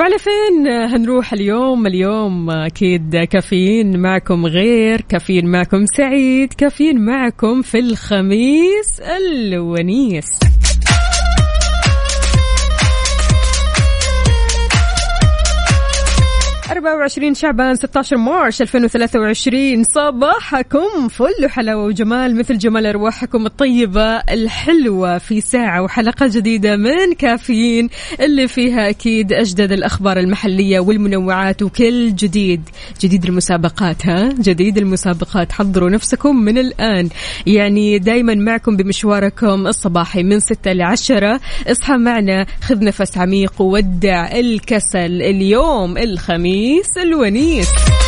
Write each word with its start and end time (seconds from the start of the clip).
وعلى 0.00 0.18
فين 0.18 0.66
هنروح 0.66 1.32
اليوم؟ 1.32 1.86
اليوم 1.86 2.50
أكيد 2.50 3.16
كافيين 3.16 4.00
معكم 4.00 4.46
غير 4.46 5.00
كافيين 5.00 5.46
معكم 5.46 5.84
سعيد 5.96 6.52
كافيين 6.52 7.04
معكم 7.04 7.62
في 7.62 7.78
الخميس 7.78 9.00
الونيس. 9.00 10.26
24 16.70 17.34
شعبان 17.34 17.74
16 17.76 18.16
مارش 18.16 18.62
2023 18.62 19.84
صباحكم 19.84 21.08
فل 21.08 21.48
حلاوة 21.48 21.84
وجمال 21.84 22.36
مثل 22.36 22.58
جمال 22.58 22.86
أرواحكم 22.86 23.46
الطيبة 23.46 24.16
الحلوة 24.16 25.18
في 25.18 25.40
ساعة 25.40 25.82
وحلقة 25.82 26.26
جديدة 26.26 26.76
من 26.76 27.14
كافيين 27.18 27.88
اللي 28.20 28.48
فيها 28.48 28.88
أكيد 28.88 29.32
أجدد 29.32 29.72
الأخبار 29.72 30.18
المحلية 30.18 30.80
والمنوعات 30.80 31.62
وكل 31.62 32.14
جديد. 32.14 32.62
جديد 33.00 33.24
المسابقات 33.24 34.06
ها؟ 34.06 34.28
جديد 34.28 34.78
المسابقات. 34.78 35.52
حضروا 35.52 35.90
نفسكم 35.90 36.36
من 36.36 36.58
الآن. 36.58 37.08
يعني 37.46 37.98
دايما 37.98 38.34
معكم 38.34 38.76
بمشواركم 38.76 39.66
الصباحي 39.66 40.22
من 40.22 40.40
6 40.40 40.72
ل 40.72 40.82
10 40.82 41.40
اصحى 41.66 41.96
معنا 41.96 42.46
خذ 42.62 42.84
نفس 42.84 43.18
عميق 43.18 43.62
وودع 43.62 44.32
الكسل. 44.32 45.22
اليوم 45.22 45.98
الخميس 45.98 46.59
الخميس 46.60 46.98
الونيس. 46.98 47.99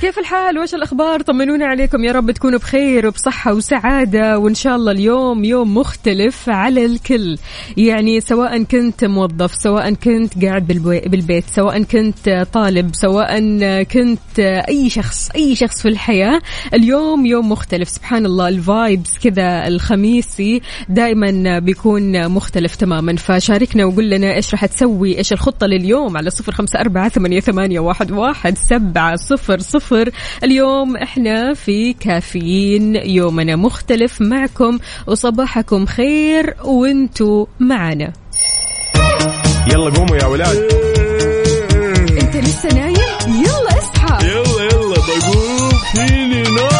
كيف 0.00 0.18
الحال؟ 0.18 0.58
وش 0.58 0.74
الأخبار؟ 0.74 1.22
طمنونا 1.22 1.66
عليكم. 1.66 2.04
يا 2.04 2.12
رب 2.12 2.30
تكونوا 2.30 2.58
بخير 2.58 3.06
وبصحة 3.06 3.54
وسعادة. 3.54 4.38
وإن 4.38 4.54
شاء 4.54 4.76
الله 4.76 4.92
اليوم 4.92 5.44
يوم 5.44 5.76
مختلف 5.76 6.48
على 6.48 6.84
الكل. 6.84 7.38
يعني 7.76 8.20
سواء 8.20 8.62
كنت 8.62 9.04
موظف 9.04 9.54
سواء 9.54 9.94
كنت 9.94 10.44
قاعد 10.44 10.66
بالبيت 11.06 11.44
سواء 11.44 11.82
كنت 11.82 12.46
طالب 12.52 12.94
سواء 12.94 13.38
كنت 13.82 14.38
أي 14.68 14.90
شخص 14.90 15.30
أي 15.30 15.54
شخص 15.54 15.82
في 15.82 15.88
الحياة 15.88 16.40
اليوم 16.74 17.26
يوم 17.26 17.52
مختلف. 17.52 17.88
سبحان 17.88 18.26
الله 18.26 18.48
الفايبس 18.48 19.18
كذا 19.18 19.68
الخميسي 19.68 20.60
دائما 20.88 21.58
بيكون 21.58 22.28
مختلف 22.28 22.76
تماما. 22.76 23.16
فشاركنا 23.16 23.84
وقول 23.84 24.10
لنا 24.10 24.34
إيش 24.34 24.52
راح 24.52 24.66
تسوي 24.66 25.18
إيش 25.18 25.32
الخطة 25.32 25.66
لليوم 25.66 26.16
على 26.16 26.30
صفر 26.30 26.52
خمسة 26.52 26.80
أربعة 26.80 27.08
ثمانية 27.08 27.80
واحد 27.80 28.10
واحد 28.10 28.58
سبعة 28.58 29.16
صفر 29.16 29.58
صفر. 29.58 29.89
صفر 29.90 30.10
اليوم 30.44 30.96
إحنا 30.96 31.54
في 31.54 31.92
كافيين 31.92 32.96
يومنا 32.96 33.56
مختلف 33.56 34.20
معكم 34.20 34.78
وصباحكم 35.06 35.86
خير 35.86 36.54
وانتو 36.64 37.46
معنا 37.60 38.12
يلا 39.72 39.90
قوموا 39.90 40.16
يا 40.16 40.26
ولاد 40.26 40.56
انت 42.22 42.36
لسه 42.36 42.68
نايم 42.74 42.94
يلا 43.28 43.78
اصحى 43.78 44.26
يلا 44.26 44.64
يلا 44.64 44.94
بقوم 44.94 45.70
فيني 45.94 46.42
نوم 46.42 46.79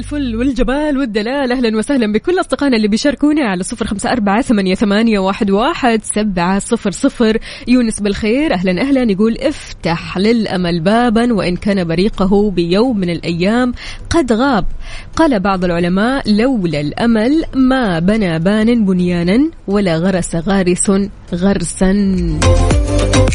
الفل 0.00 0.36
والجمال 0.36 0.98
والدلال. 0.98 1.52
أهلا 1.52 1.78
وسهلا 1.78 2.12
بكل 2.12 2.40
أصدقائنا 2.40 2.76
اللي 2.76 2.88
بيشاركونا 2.88 3.48
على 3.48 3.62
صفر 3.62 3.86
خمسة 3.86 4.10
أربعة 4.12 4.42
ثمانية, 4.42 5.18
واحد 5.18 6.00
سبعة 6.02 6.58
صفر 6.58 6.90
صفر. 6.90 7.38
يونس 7.68 8.00
بالخير. 8.00 8.54
أهلا 8.54 8.80
أهلا. 8.80 9.12
يقول 9.12 9.36
افتح 9.38 10.18
للأمل 10.18 10.80
بابا 10.80 11.32
وإن 11.32 11.56
كان 11.56 11.84
بريقه 11.84 12.50
بيوم 12.50 12.98
من 12.98 13.10
الأيام 13.10 13.72
قد 14.10 14.32
غاب. 14.32 14.64
قال 15.16 15.40
بعض 15.40 15.64
العلماء 15.64 16.32
لولا 16.32 16.80
الأمل 16.80 17.44
ما 17.54 17.98
بنى 17.98 18.38
بان 18.38 18.84
بنيانا 18.84 19.50
ولا 19.68 19.96
غرس 19.96 20.36
غارس 20.36 20.90
غرسا. 21.34 21.92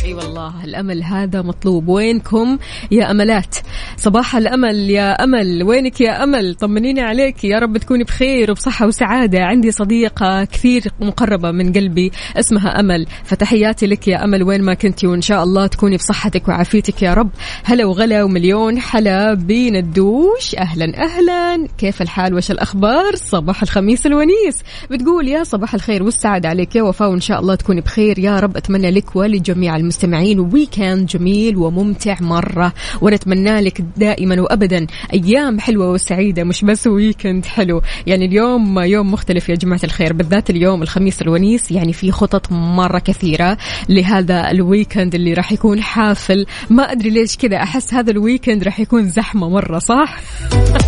أي 0.03 0.09
أيوة 0.09 0.25
والله 0.25 0.63
الأمل 0.63 1.03
هذا 1.03 1.41
مطلوب. 1.41 1.87
وينكم 1.87 2.57
يا 2.91 3.11
أملات؟ 3.11 3.55
صباح 3.97 4.35
الأمل 4.35 4.89
يا 4.89 5.23
أمل. 5.23 5.63
وينك 5.63 6.01
يا 6.01 6.23
أمل؟ 6.23 6.55
طمنيني 6.55 7.01
عليك. 7.01 7.43
يا 7.43 7.59
رب 7.59 7.77
تكوني 7.77 8.03
بخير 8.03 8.51
وبصحة 8.51 8.87
وسعادة. 8.87 9.43
عندي 9.43 9.71
صديقة 9.71 10.43
كثير 10.43 10.83
مقربة 11.01 11.51
من 11.51 11.73
قلبي 11.73 12.11
اسمها 12.39 12.79
أمل. 12.79 13.05
فتحياتي 13.23 13.87
لك 13.87 14.07
يا 14.07 14.23
أمل 14.23 14.43
وين 14.43 14.61
ما 14.61 14.73
كنتي 14.73 15.07
وإن 15.07 15.21
شاء 15.21 15.43
الله 15.43 15.67
تكوني 15.67 15.97
بصحتك 15.97 16.47
وعافيتك 16.47 17.01
يا 17.01 17.13
رب. 17.13 17.29
هلا 17.63 17.85
وغلا 17.85 18.23
ومليون 18.23 18.79
حلا 18.79 19.33
بين 19.33 19.75
الدوش. 19.75 20.55
أهلا 20.55 21.03
أهلا. 21.03 21.67
كيف 21.77 22.01
الحال؟ 22.01 22.33
وش 22.33 22.51
الأخبار؟ 22.51 23.15
صباح 23.15 23.61
الخميس 23.61 24.05
الونيس. 24.05 24.63
بتقول 24.91 25.27
يا 25.27 25.43
صباح 25.43 25.73
الخير 25.73 26.03
والسعادة 26.03 26.49
عليك 26.49 26.75
يا 26.75 26.83
وفاء 26.83 27.09
وإن 27.09 27.21
شاء 27.21 27.39
الله 27.39 27.55
تكوني 27.55 27.81
بخير 27.81 28.19
يا 28.19 28.39
رب. 28.39 28.57
أتمنى 28.57 28.91
لك 28.91 29.15
ولجميع 29.15 29.75
المستمعين 29.85 30.39
ويكند 30.39 31.05
جميل 31.05 31.57
وممتع 31.57 32.17
مرة. 32.21 32.73
ونتمنى 33.01 33.61
لك 33.61 33.81
دائما 33.97 34.41
وأبدا 34.41 34.87
أيام 35.13 35.59
حلوة 35.59 35.91
وسعيدة 35.91 36.43
مش 36.43 36.65
بس 36.65 36.87
weekend 36.87 37.45
حلو. 37.45 37.81
يعني 38.07 38.25
اليوم 38.25 38.79
يوم 38.79 39.11
مختلف 39.11 39.49
يا 39.49 39.55
جماعة 39.55 39.79
الخير 39.83 40.13
بالذات 40.13 40.49
اليوم 40.49 40.83
الخميس 40.83 41.21
الونيس 41.21 41.71
يعني 41.71 41.93
في 41.93 42.11
خطط 42.11 42.51
مرة 42.51 42.99
كثيرة 42.99 43.57
لهذا 43.89 44.51
ال 44.51 44.59
weekend 44.59 45.15
اللي 45.15 45.33
راح 45.33 45.51
يكون 45.51 45.81
حافل. 45.81 46.45
ما 46.69 46.91
أدري 46.91 47.09
ليش 47.09 47.37
كذا 47.37 47.57
أحس 47.57 47.93
هذا 47.93 48.11
ال 48.11 48.18
weekend 48.18 48.63
راح 48.63 48.79
يكون 48.79 49.09
زحمة 49.09 49.49
مرة 49.49 49.79
صح؟ 49.79 50.21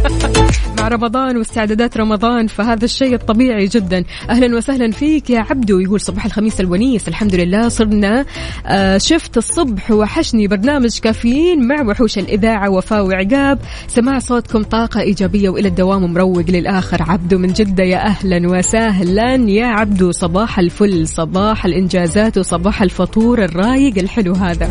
مع 0.80 0.88
رمضان 0.88 1.38
واستعدادات 1.38 1.98
رمضان 1.98 2.48
فهذا 2.48 2.86
الشيء 2.86 3.14
الطبيعي 3.14 3.66
جدا. 3.66 4.04
أهلا 4.30 4.58
وسهلا 4.58 4.92
فيك 4.92 5.30
يا 5.30 5.40
عبدو 5.40 5.80
يقول 5.80 6.02
صباح 6.02 6.26
الخميس 6.26 6.62
الونيس. 6.62 7.08
الحمد 7.08 7.36
لله 7.36 7.70
صرنا 7.70 8.26
آه 8.66 8.87
شفت 8.98 9.38
الصبح 9.38 9.92
وحشني 9.92 10.48
برنامج 10.48 11.00
كافيين 11.00 11.68
مع 11.68 11.82
وحوش 11.82 12.18
الإذاعة 12.18 12.70
وفاء 12.70 13.06
وعقاب 13.06 13.60
سماع 13.88 14.20
صوتكم 14.20 14.64
طاقة 14.64 15.02
إيجابية 15.02 15.50
وإلى 15.50 15.68
الدوام 15.68 16.14
مروق 16.14 16.46
للآخر. 16.50 17.04
عبدو 17.04 17.38
من 17.38 17.54
جدة 17.54 17.84
يا 17.84 17.98
أهلا 17.98 18.50
وسهلا. 18.50 19.36
يا 19.36 19.66
عبدو 19.66 20.12
صباح 20.12 20.60
الفل 20.60 21.08
صباح 21.08 21.66
الإنجازات 21.66 22.38
وصباح 22.38 22.82
الفطور 22.82 23.44
الرايق 23.44 23.98
الحلو 23.98 24.34
هذا. 24.34 24.70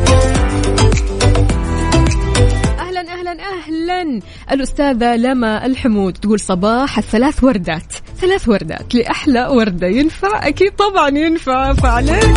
أهلا 3.66 4.20
الأستاذة 4.52 5.16
لما 5.16 5.66
الحمود 5.66 6.12
تقول 6.12 6.40
صباح 6.40 6.98
الثلاث 6.98 7.44
وردات. 7.44 7.92
ثلاث 8.20 8.48
وردات 8.48 8.94
لأحلى 8.94 9.46
وردة. 9.46 9.86
ينفع؟ 9.86 10.48
أكيد 10.48 10.72
طبعا 10.72 11.08
ينفع. 11.08 11.72
فعليك 11.72 12.36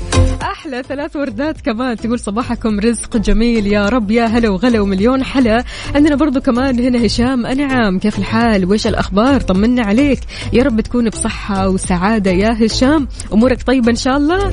أحلى 0.42 0.82
ثلاث 0.82 1.16
وردات 1.16 1.60
كمان. 1.60 1.96
تقول 1.96 2.18
صباحكم 2.18 2.80
رزق 2.80 3.16
جميل 3.16 3.66
يا 3.66 3.88
رب. 3.88 4.10
يا 4.10 4.24
هلا 4.24 4.48
وغلا 4.48 4.80
ومليون 4.80 5.24
حلا. 5.24 5.64
عندنا 5.94 6.16
برضو 6.16 6.40
كمان 6.40 6.80
هنا 6.80 7.06
هشام 7.06 7.46
انعام 7.46 7.98
كيف 7.98 8.18
الحال؟ 8.18 8.64
وش 8.72 8.86
الأخبار؟ 8.86 9.40
طمنا 9.40 9.82
عليك. 9.82 10.20
يا 10.52 10.62
رب 10.62 10.80
تكون 10.80 11.08
بصحة 11.08 11.68
وسعادة 11.68 12.30
يا 12.30 12.66
هشام. 12.66 13.08
أمورك 13.32 13.62
طيبة 13.62 13.90
إن 13.90 13.96
شاء 13.96 14.16
الله. 14.16 14.52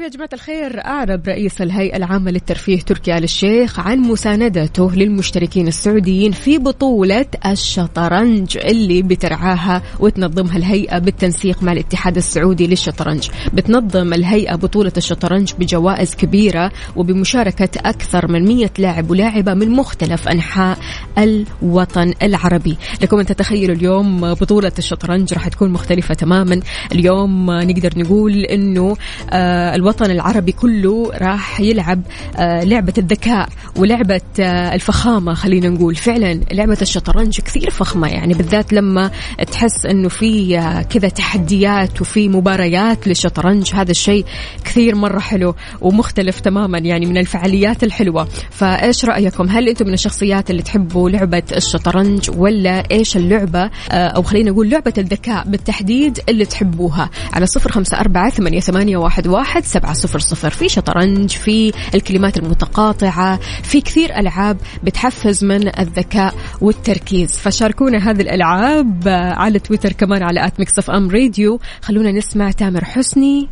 طيب 0.00 0.12
يا 0.12 0.16
جماعة 0.16 0.28
الخير 0.32 0.84
أعرب 0.84 1.28
رئيس 1.28 1.62
الهيئة 1.62 1.96
العامة 1.96 2.30
للترفيه 2.30 2.80
تركي 2.80 3.18
آل 3.18 3.24
الشيخ 3.24 3.80
عن 3.80 3.98
مساندته 3.98 4.92
للمشتركين 4.92 5.68
السعوديين 5.68 6.32
في 6.32 6.58
بطولة 6.58 7.26
الشطرنج 7.46 8.58
اللي 8.58 9.02
بترعاها 9.02 9.82
وتنظمها 9.98 10.56
الهيئة 10.56 10.98
بالتنسيق 10.98 11.62
مع 11.62 11.72
الاتحاد 11.72 12.16
السعودي 12.16 12.66
للشطرنج. 12.66 13.28
بتنظم 13.52 14.14
الهيئة 14.14 14.54
بطولة 14.54 14.92
الشطرنج 14.96 15.52
بجوائز 15.58 16.14
كبيرة 16.14 16.72
وبمشاركة 16.96 17.80
أكثر 17.88 18.32
من 18.32 18.44
100 18.44 18.70
لاعب 18.78 19.10
ولاعبة 19.10 19.54
من 19.54 19.70
مختلف 19.70 20.28
أنحاء 20.28 20.78
الوطن 21.18 22.14
العربي. 22.22 22.76
لكم 23.02 23.18
أن 23.18 23.26
تتخيلوا 23.26 23.76
اليوم 23.76 24.34
بطولة 24.34 24.72
الشطرنج 24.78 25.34
راح 25.34 25.48
تكون 25.48 25.70
مختلفة 25.70 26.14
تماما. 26.14 26.60
اليوم 26.92 27.50
نقدر 27.50 27.90
نقول 27.96 28.32
أنه 28.44 28.96
آه 29.30 29.74
الوطن 29.90 30.10
العربي 30.10 30.52
كله 30.52 31.10
راح 31.14 31.60
يلعب 31.60 32.02
آه، 32.36 32.64
لعبة 32.64 32.92
الذكاء 32.98 33.48
ولعبة 33.76 34.20
آه، 34.40 34.74
الفخامة 34.74 35.34
خلينا 35.34 35.68
نقول. 35.68 35.94
فعلا 35.94 36.40
لعبة 36.52 36.78
الشطرنج 36.82 37.40
كثير 37.40 37.70
فخمة 37.70 38.08
يعني 38.08 38.34
بالذات 38.34 38.72
لما 38.72 39.10
تحس 39.52 39.86
إنه 39.86 40.08
في 40.08 40.58
آه، 40.58 40.82
كذا 40.82 41.08
تحديات 41.08 42.00
وفي 42.00 42.28
مباريات 42.28 43.08
للشطرنج. 43.08 43.74
هذا 43.74 43.90
الشيء 43.90 44.24
كثير 44.64 44.94
مرة 44.94 45.18
حلو 45.18 45.54
ومختلف 45.80 46.40
تماما 46.40 46.78
يعني 46.78 47.06
من 47.06 47.18
الفعاليات 47.18 47.84
الحلوة. 47.84 48.28
فإيش 48.50 49.04
رأيكم؟ 49.04 49.48
هل 49.48 49.68
أنتم 49.68 49.86
من 49.86 49.94
الشخصيات 49.94 50.50
اللي 50.50 50.62
تحبوا 50.62 51.10
لعبة 51.10 51.42
الشطرنج 51.56 52.30
ولا 52.36 52.90
إيش 52.90 53.16
اللعبة 53.16 53.70
أو 53.90 54.22
خلينا 54.22 54.50
نقول 54.50 54.70
لعبة 54.70 54.92
الذكاء 54.98 55.44
بالتحديد 55.48 56.18
اللي 56.28 56.44
تحبوها؟ 56.44 57.10
على 57.32 57.46
صفر 57.46 57.72
خمسة 57.72 58.00
أربعة 58.00 58.30
ثمانية 58.30 58.96
واحد, 58.96 59.26
واحد 59.26 59.64
سبعة 59.70 59.92
صفر 59.92 60.18
صفر. 60.18 60.50
في 60.50 60.68
شطرنج 60.68 61.30
في 61.30 61.72
الكلمات 61.94 62.36
المتقاطعة 62.36 63.40
في 63.62 63.80
كثير 63.80 64.16
ألعاب 64.18 64.56
بتحفز 64.84 65.44
من 65.44 65.78
الذكاء 65.78 66.34
والتركيز. 66.60 67.30
فشاركونا 67.38 68.10
هذه 68.10 68.20
الألعاب 68.20 69.02
على 69.36 69.58
تويتر 69.58 69.92
كمان 69.92 70.22
على 70.22 70.46
at 70.46 70.58
Mix 70.58 70.78
FM 70.78 71.10
Radio 71.10 71.60
خلونا 71.82 72.12
نسمع 72.12 72.50
تامر 72.50 72.84
حسني. 72.84 73.48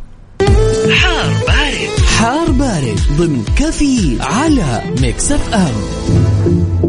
حار 0.91 1.33
بارد. 1.47 2.05
حار 2.17 2.51
بارد 2.51 2.99
ضمن 3.17 3.45
كفي 3.55 4.17
على 4.21 4.81
Mix 5.01 5.31
F 5.31 6.88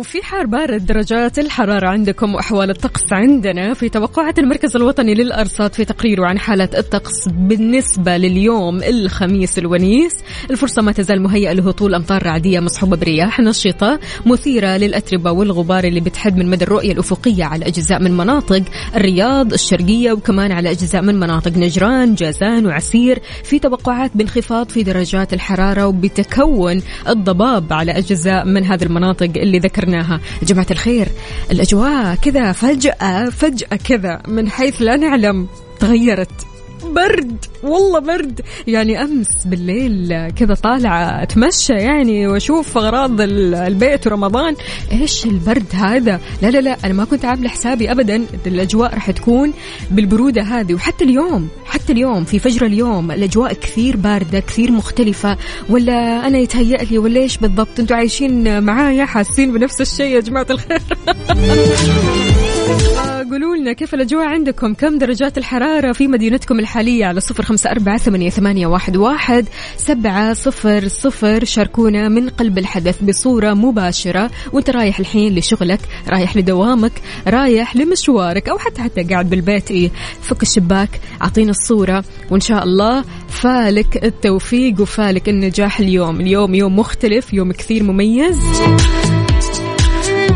M 0.00 0.04
so 0.04 0.10
في 0.10 0.22
حار 0.22 0.46
بارد 0.46 0.86
درجات 0.86 1.38
الحرارة 1.38 1.88
عندكم 1.88 2.34
وأحوال 2.34 2.70
الطقس 2.70 3.12
عندنا. 3.12 3.74
في 3.74 3.88
توقعات 3.88 4.38
المركز 4.38 4.76
الوطني 4.76 5.14
للأرصاد 5.14 5.74
في 5.74 5.84
تقريره 5.84 6.26
عن 6.26 6.38
حالة 6.38 6.68
الطقس 6.78 7.28
بالنسبة 7.28 8.16
لليوم 8.16 8.82
الخميس 8.82 9.58
الونيس. 9.58 10.12
الفرصة 10.50 10.82
ما 10.82 10.92
تزال 10.92 11.22
مهيئة 11.22 11.52
لهطول 11.52 11.94
أمطار 11.94 12.22
رعدية 12.22 12.60
مصحوبة 12.60 12.96
برياح 12.96 13.40
نشطة 13.40 14.00
مثيرة 14.26 14.76
للأتربة 14.76 15.32
والغبار 15.32 15.84
اللي 15.84 16.00
بتحد 16.00 16.36
من 16.36 16.50
مدى 16.50 16.64
الرؤية 16.64 16.92
الأفقية 16.92 17.44
على 17.44 17.66
أجزاء 17.66 18.02
من 18.02 18.16
مناطق 18.16 18.62
الرياض 18.96 19.52
الشرقية 19.52 20.12
وكمان 20.12 20.52
على 20.52 20.70
أجزاء 20.70 21.02
من 21.02 21.20
مناطق 21.20 21.56
نجران 21.56 22.14
جازان 22.14 22.66
وعسير. 22.66 23.18
في 23.44 23.58
توقعات 23.58 24.10
بانخفاض 24.14 24.68
في 24.68 24.82
درجات 24.82 25.32
الحرارة 25.32 25.86
وبتكون 25.86 26.82
الضباب 27.08 27.72
على 27.72 27.92
أجزاء 27.92 28.44
من 28.44 28.64
هذه 28.64 28.82
المناطق 28.82 29.30
اللي 29.36 29.58
ذكرناها 29.90 30.20
يا 30.42 30.46
جماعة 30.46 30.66
الخير 30.70 31.08
الأجواء 31.50 32.14
كذا 32.14 32.52
فجأة 32.52 33.30
فجأة 33.30 33.76
كذا 33.76 34.22
من 34.28 34.50
حيث 34.50 34.82
لا 34.82 34.96
نعلم 34.96 35.48
تغيرت. 35.80 36.49
برد 36.94 37.44
والله 37.62 37.98
برد. 37.98 38.40
يعني 38.66 39.02
أمس 39.02 39.26
بالليل 39.46 40.30
كذا 40.30 40.54
طالعه 40.54 41.22
أتمشى 41.22 41.72
يعني 41.72 42.26
وأشوف 42.26 42.78
أغراض 42.78 43.20
ال- 43.20 43.54
البيت 43.54 44.06
ورمضان. 44.06 44.56
إيش 44.92 45.26
البرد 45.26 45.64
هذا؟ 45.72 46.20
لا 46.42 46.48
لا 46.50 46.58
لا 46.60 46.76
أنا 46.84 46.94
ما 46.94 47.04
كنت 47.04 47.24
عاملة 47.24 47.48
حسابي 47.48 47.90
ابدا. 47.92 48.24
الأجواء 48.46 48.94
راح 48.94 49.10
تكون 49.10 49.52
بالبرودة 49.90 50.42
هذه. 50.42 50.74
وحتى 50.74 51.04
اليوم 51.04 51.48
حتى 51.66 51.92
اليوم 51.92 52.24
في 52.24 52.38
فجر 52.38 52.66
اليوم 52.66 53.10
الأجواء 53.10 53.52
كثير 53.52 53.96
باردة 53.96 54.40
كثير 54.40 54.72
مختلفة. 54.72 55.36
ولا 55.68 56.26
أنا 56.26 56.38
يتهيأ 56.38 56.84
لي 56.84 56.98
ولا 56.98 57.20
إيش 57.20 57.36
بالضبط؟ 57.38 57.80
أنتم 57.80 57.94
عايشين 57.94 58.62
معايا 58.62 59.04
حاسين 59.04 59.52
بنفس 59.52 59.80
الشيء 59.80 60.14
يا 60.14 60.20
جماعة 60.20 60.46
الخير. 60.50 60.80
قولوا 63.30 63.56
لنا 63.56 63.72
كيف 63.72 63.94
الأجواء 63.94 64.24
عندكم؟ 64.24 64.74
كم 64.74 64.98
درجات 64.98 65.38
الحرارة 65.38 65.92
في 65.92 66.08
مدينتكم 66.08 66.58
الحالية؟ 66.58 67.06
على 67.06 67.20
صفر 67.20 67.42
خمسة 67.42 67.70
أربعة 67.70 67.98
ثمانية, 67.98 68.66
واحد 68.66 69.48
سبعة 69.76 70.34
صفر 70.34 70.88
صفر. 70.88 71.44
شاركونا 71.44 72.08
من 72.08 72.28
قلب 72.28 72.58
الحدث 72.58 73.02
بصورة 73.02 73.54
مباشرة. 73.54 74.30
وانت 74.52 74.70
رايح 74.70 74.98
الحين 74.98 75.34
لشغلك 75.34 75.80
رايح 76.08 76.36
لدوامك 76.36 76.92
رايح 77.26 77.76
لمشوارك 77.76 78.48
أو 78.48 78.58
حتى 78.58 78.82
حتى 78.82 79.02
قاعد 79.02 79.30
بالبيت 79.30 79.70
إيه. 79.70 79.90
فك 80.22 80.42
الشباك 80.42 81.00
أعطينا 81.22 81.50
الصورة 81.50 82.04
وإن 82.30 82.40
شاء 82.40 82.64
الله 82.64 83.04
فالك 83.28 84.04
التوفيق 84.04 84.80
وفالك 84.80 85.28
النجاح 85.28 85.80
اليوم. 85.80 86.20
اليوم 86.20 86.54
يوم 86.54 86.78
مختلف 86.78 87.34
يوم 87.34 87.52
كثير 87.52 87.82
مميز. 87.82 88.38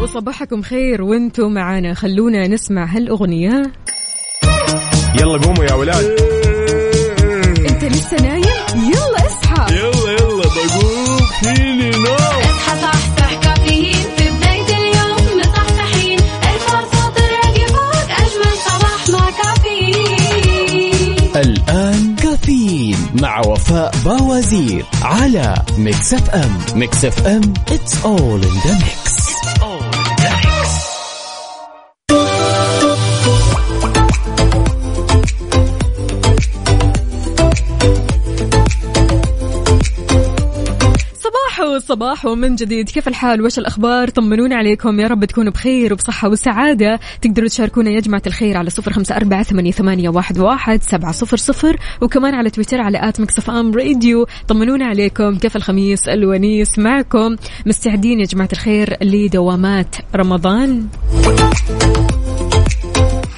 وصباحكم 0.04 0.62
خير 0.62 1.02
وأنتم 1.02 1.52
معانا. 1.52 1.94
خلونا 1.94 2.48
نسمع 2.48 2.84
هالأغنية. 2.84 3.72
يلا 5.20 5.38
قوموا 5.38 5.64
يا 5.64 5.74
ولاد. 5.74 6.04
انت 7.70 7.84
لسه 7.84 8.16
نايم؟ 8.16 8.44
يلا 8.74 9.26
اصحى. 9.26 9.74
يلا 9.76 10.12
يلا 10.12 10.44
بقوم. 10.44 11.18
فيني 11.42 11.90
نوم. 11.90 12.04
اصحى 12.14 12.80
صحصح 12.80 13.34
كافيين. 13.34 14.04
في 14.16 14.30
بداية 14.30 14.76
اليوم 14.76 15.40
مصحصحين. 15.40 16.18
الفرصة 16.18 17.10
تراقي 17.10 17.66
فوق 17.66 18.08
أجمل 18.10 18.56
صباح 18.66 19.08
مع 19.10 19.30
كافيين. 19.30 21.18
الآن 21.36 22.16
كافيين 22.16 22.96
مع 23.22 23.40
وفاء 23.40 23.94
باوزير 24.04 24.84
على 25.02 25.54
Mix 25.78 26.14
FM. 26.14 26.58
Mix 26.74 27.04
FM 27.04 27.54
it's 27.70 27.94
all 28.04 28.42
in 28.42 28.56
the 28.64 28.74
mix. 28.84 29.03
صباحو 41.94 42.14
صباحو 42.14 42.34
من 42.34 42.54
جديد. 42.54 42.88
كيف 42.88 43.08
الحال؟ 43.08 43.42
وش 43.42 43.58
الأخبار؟ 43.58 44.08
طمنونا 44.08 44.56
عليكم. 44.56 45.00
يا 45.00 45.06
رب 45.06 45.24
تكونوا 45.24 45.52
بخير 45.52 45.92
وبصحة 45.92 46.28
وسعادة. 46.28 47.00
تقدروا 47.22 47.48
تشاركونا 47.48 47.90
يا 47.90 48.00
جماعة 48.00 48.22
الخير 48.26 48.56
على 48.56 48.70
صفر 48.70 48.92
خمسة 48.92 49.16
أربعة 49.16 49.42
ثمانية, 49.42 50.08
واحد 50.38 50.82
سبعة 50.82 51.12
صفر 51.12 51.36
صفر 51.36 51.76
وكمان 52.00 52.34
على 52.34 52.50
تويتر 52.50 52.80
على 52.80 53.08
at 53.08 53.20
Mix 53.20 53.50
FM 53.50 53.74
Radio. 53.74 54.26
طمنونا 54.48 54.86
عليكم. 54.86 55.38
كيف 55.38 55.56
الخميس؟ 55.56 56.08
الونيس 56.08 56.78
معكم. 56.78 57.36
مستعدين 57.66 58.20
يا 58.20 58.24
جماعة 58.24 58.48
الخير 58.52 58.96
لدوامات 59.02 59.96
رمضان؟ 60.14 60.86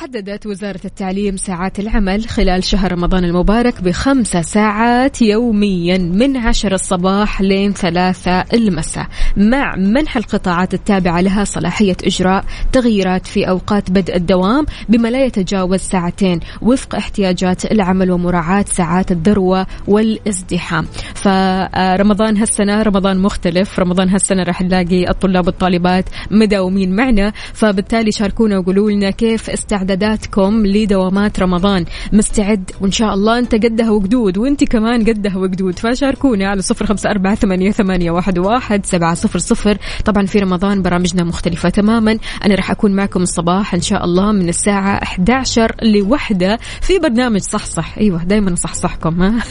حددت 0.06 0.46
وزارة 0.46 0.80
التعليم 0.84 1.36
ساعات 1.36 1.78
العمل 1.78 2.28
خلال 2.28 2.64
شهر 2.64 2.92
رمضان 2.92 3.24
المبارك 3.24 3.82
بخمسة 3.82 4.40
ساعات 4.40 5.22
يوميا 5.22 5.98
من 5.98 6.36
عشر 6.36 6.74
الصباح 6.74 7.40
لين 7.40 7.72
ثلاثة 7.72 8.40
المساء 8.40 9.06
مع 9.36 9.76
منح 9.76 10.16
القطاعات 10.16 10.74
التابعة 10.74 11.20
لها 11.20 11.44
صلاحية 11.44 11.96
إجراء 12.04 12.44
تغييرات 12.72 13.26
في 13.26 13.48
أوقات 13.48 13.90
بدء 13.90 14.16
الدوام 14.16 14.66
بما 14.88 15.08
لا 15.08 15.24
يتجاوز 15.24 15.80
ساعتين 15.80 16.40
وفق 16.62 16.94
احتياجات 16.94 17.72
العمل 17.72 18.10
ومراعاة 18.10 18.64
ساعات 18.68 19.12
الذروة 19.12 19.66
والازدحام. 19.88 20.86
فرمضان 21.14 22.36
هالسنة 22.36 22.82
رمضان 22.82 23.18
مختلف 23.18 23.78
رمضان 23.78 24.08
هالسنة 24.08 24.42
راح 24.42 24.62
نلاقي 24.62 25.10
الطلاب 25.10 25.46
والطالبات 25.46 26.04
مداومين 26.30 26.96
معنا 26.96 27.32
فبالتالي 27.52 28.12
شاركونا 28.12 28.58
وقولوا 28.58 28.90
لنا 28.90 29.10
كيف 29.10 29.50
استعداداتكم 29.96 30.66
لدوامات 30.66 31.40
رمضان. 31.40 31.84
مستعد 32.12 32.70
وإن 32.80 32.90
شاء 32.90 33.14
الله 33.14 33.38
أنت 33.38 33.54
قدها 33.54 33.90
وقدود 33.90 34.38
وأنت 34.38 34.64
كمان 34.64 35.04
قدها 35.04 35.36
وقدود. 35.36 35.78
فشاركونا 35.78 36.48
على 36.48 36.62
صفر 36.62 36.86
خمسة 36.86 37.10
أربعة 37.10 37.34
ثمانية, 37.34 37.70
ثمانية 37.70 38.10
واحد, 38.10 38.38
واحد 38.38 38.86
سبعة 38.86 39.14
صفر 39.14 39.38
صفر. 39.38 39.78
طبعا 40.04 40.26
في 40.26 40.38
رمضان 40.38 40.82
برامجنا 40.82 41.24
مختلفة 41.24 41.68
تماما. 41.68 42.18
أنا 42.44 42.54
راح 42.54 42.70
أكون 42.70 42.92
معكم 42.96 43.22
الصباح 43.22 43.74
إن 43.74 43.80
شاء 43.80 44.04
الله 44.04 44.32
من 44.32 44.48
الساعة 44.48 45.02
11 45.02 45.72
لوحدة 45.82 46.58
في 46.80 46.98
برنامج 46.98 47.40
صحصح. 47.40 47.98
أيوة 47.98 48.24
دايما 48.24 48.52
أصحصحكم 48.52 49.22
ها؟ 49.22 49.34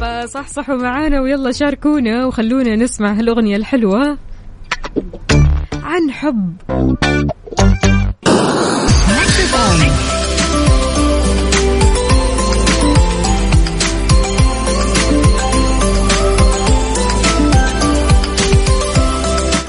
فصحصحوا 0.00 0.76
معانا 0.76 1.20
ويلا 1.20 1.52
شاركونا 1.52 2.26
وخلونا 2.26 2.76
نسمع 2.76 3.12
هالأغنية 3.12 3.56
الحلوة. 3.56 4.18
عن 5.72 6.10
حب. 6.10 6.56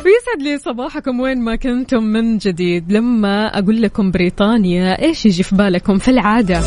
ويسعد 0.06 0.42
لي 0.42 0.58
صباحكم 0.58 1.20
وين 1.20 1.42
ما 1.42 1.56
كنتم 1.56 2.04
من 2.04 2.38
جديد. 2.38 2.92
لما 2.92 3.60
أقول 3.60 3.82
لكم 3.82 4.12
بريطانيا 4.12 5.02
إيش 5.02 5.26
يجي 5.26 5.44
في 5.44 5.56
بالكم 5.56 5.98
في 5.98 6.12
العادة؟ 6.12 6.62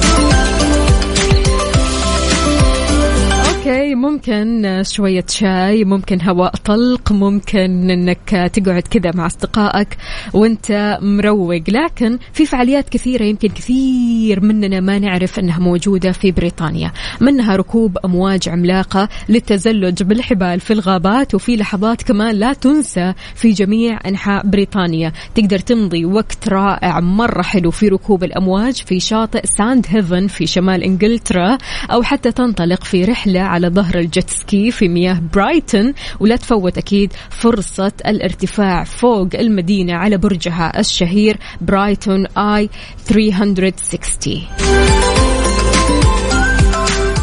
okay 3.64 3.94
ممكن 3.94 4.82
شوية 4.84 5.24
شاي 5.28 5.84
ممكن 5.84 6.22
هواء 6.22 6.54
طلق 6.64 7.12
ممكن 7.12 7.90
إنك 7.90 8.50
تقعد 8.52 8.82
كذا 8.82 9.10
مع 9.14 9.26
أصدقائك 9.26 9.96
وأنت 10.32 10.98
مروق. 11.02 11.62
لكن 11.68 12.18
في 12.32 12.46
فعاليات 12.46 12.88
كثيرة 12.88 13.24
يمكن 13.24 13.48
كثير 13.48 14.40
مننا 14.40 14.80
ما 14.80 14.98
نعرف 14.98 15.38
إنها 15.38 15.58
موجودة 15.58 16.12
في 16.12 16.32
بريطانيا. 16.32 16.92
منها 17.20 17.56
ركوب 17.56 17.98
أمواج 18.04 18.48
عملاقة 18.48 19.08
للتزلج 19.28 20.02
بالحبال 20.02 20.60
في 20.60 20.72
الغابات 20.72 21.34
وفي 21.34 21.56
لحظات 21.56 22.02
كمان 22.02 22.34
لا 22.34 22.52
تنسى 22.52 23.14
في 23.34 23.50
جميع 23.50 23.98
أنحاء 24.06 24.46
بريطانيا. 24.46 25.12
تقدر 25.34 25.58
تمضي 25.58 26.04
وقت 26.04 26.48
رائع 26.48 27.00
مرة 27.00 27.42
حلو 27.42 27.70
في 27.70 27.88
ركوب 27.88 28.24
الأمواج 28.24 28.74
في 28.74 29.00
شاطئ 29.00 29.46
ساند 29.58 29.86
هيفن 29.88 30.26
في 30.26 30.46
شمال 30.46 30.82
إنجلترا 30.82 31.58
أو 31.90 32.02
حتى 32.02 32.32
تنطلق 32.32 32.84
في 32.84 33.04
رحلة 33.04 33.53
على 33.54 33.68
ظهر 33.68 33.98
ال 33.98 34.06
jet 34.06 34.30
ski 34.30 34.70
في 34.70 34.88
مياه 34.88 35.22
برايتون 35.34 35.94
ولا 36.20 36.36
تفوت 36.36 36.78
أكيد 36.78 37.12
فرصة 37.30 37.92
الارتفاع 38.06 38.84
فوق 38.84 39.28
المدينة 39.34 39.94
على 39.94 40.16
برجها 40.16 40.80
الشهير 40.80 41.38
Brighton 41.60 42.26
i 42.26 42.70
360 43.04 44.42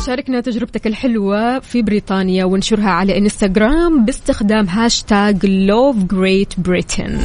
شاركنا 0.06 0.42
تجربتك 0.42 0.88
الحلوة 0.88 1.60
في 1.60 1.82
بريطانيا 1.82 2.46
وانشرها 2.46 2.90
على 2.90 3.18
إنستغرام 3.18 4.06
باستخدام 4.06 4.68
hashtag 4.70 5.46
Love 5.46 5.96
Great 5.96 6.60
Britain. 6.60 7.20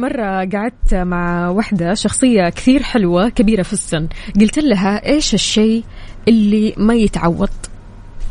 مرة 0.00 0.44
قعدت 0.44 0.94
مع 0.94 1.48
وحدة 1.48 1.94
شخصية 1.94 2.48
كثير 2.48 2.82
حلوة 2.82 3.28
كبيرة 3.28 3.62
في 3.62 3.72
السن. 3.72 4.08
قلت 4.40 4.58
لها 4.58 5.06
إيش 5.06 5.34
الشيء 5.34 5.84
اللي 6.28 6.74
ما 6.76 6.94
يتعوض؟ 6.94 7.48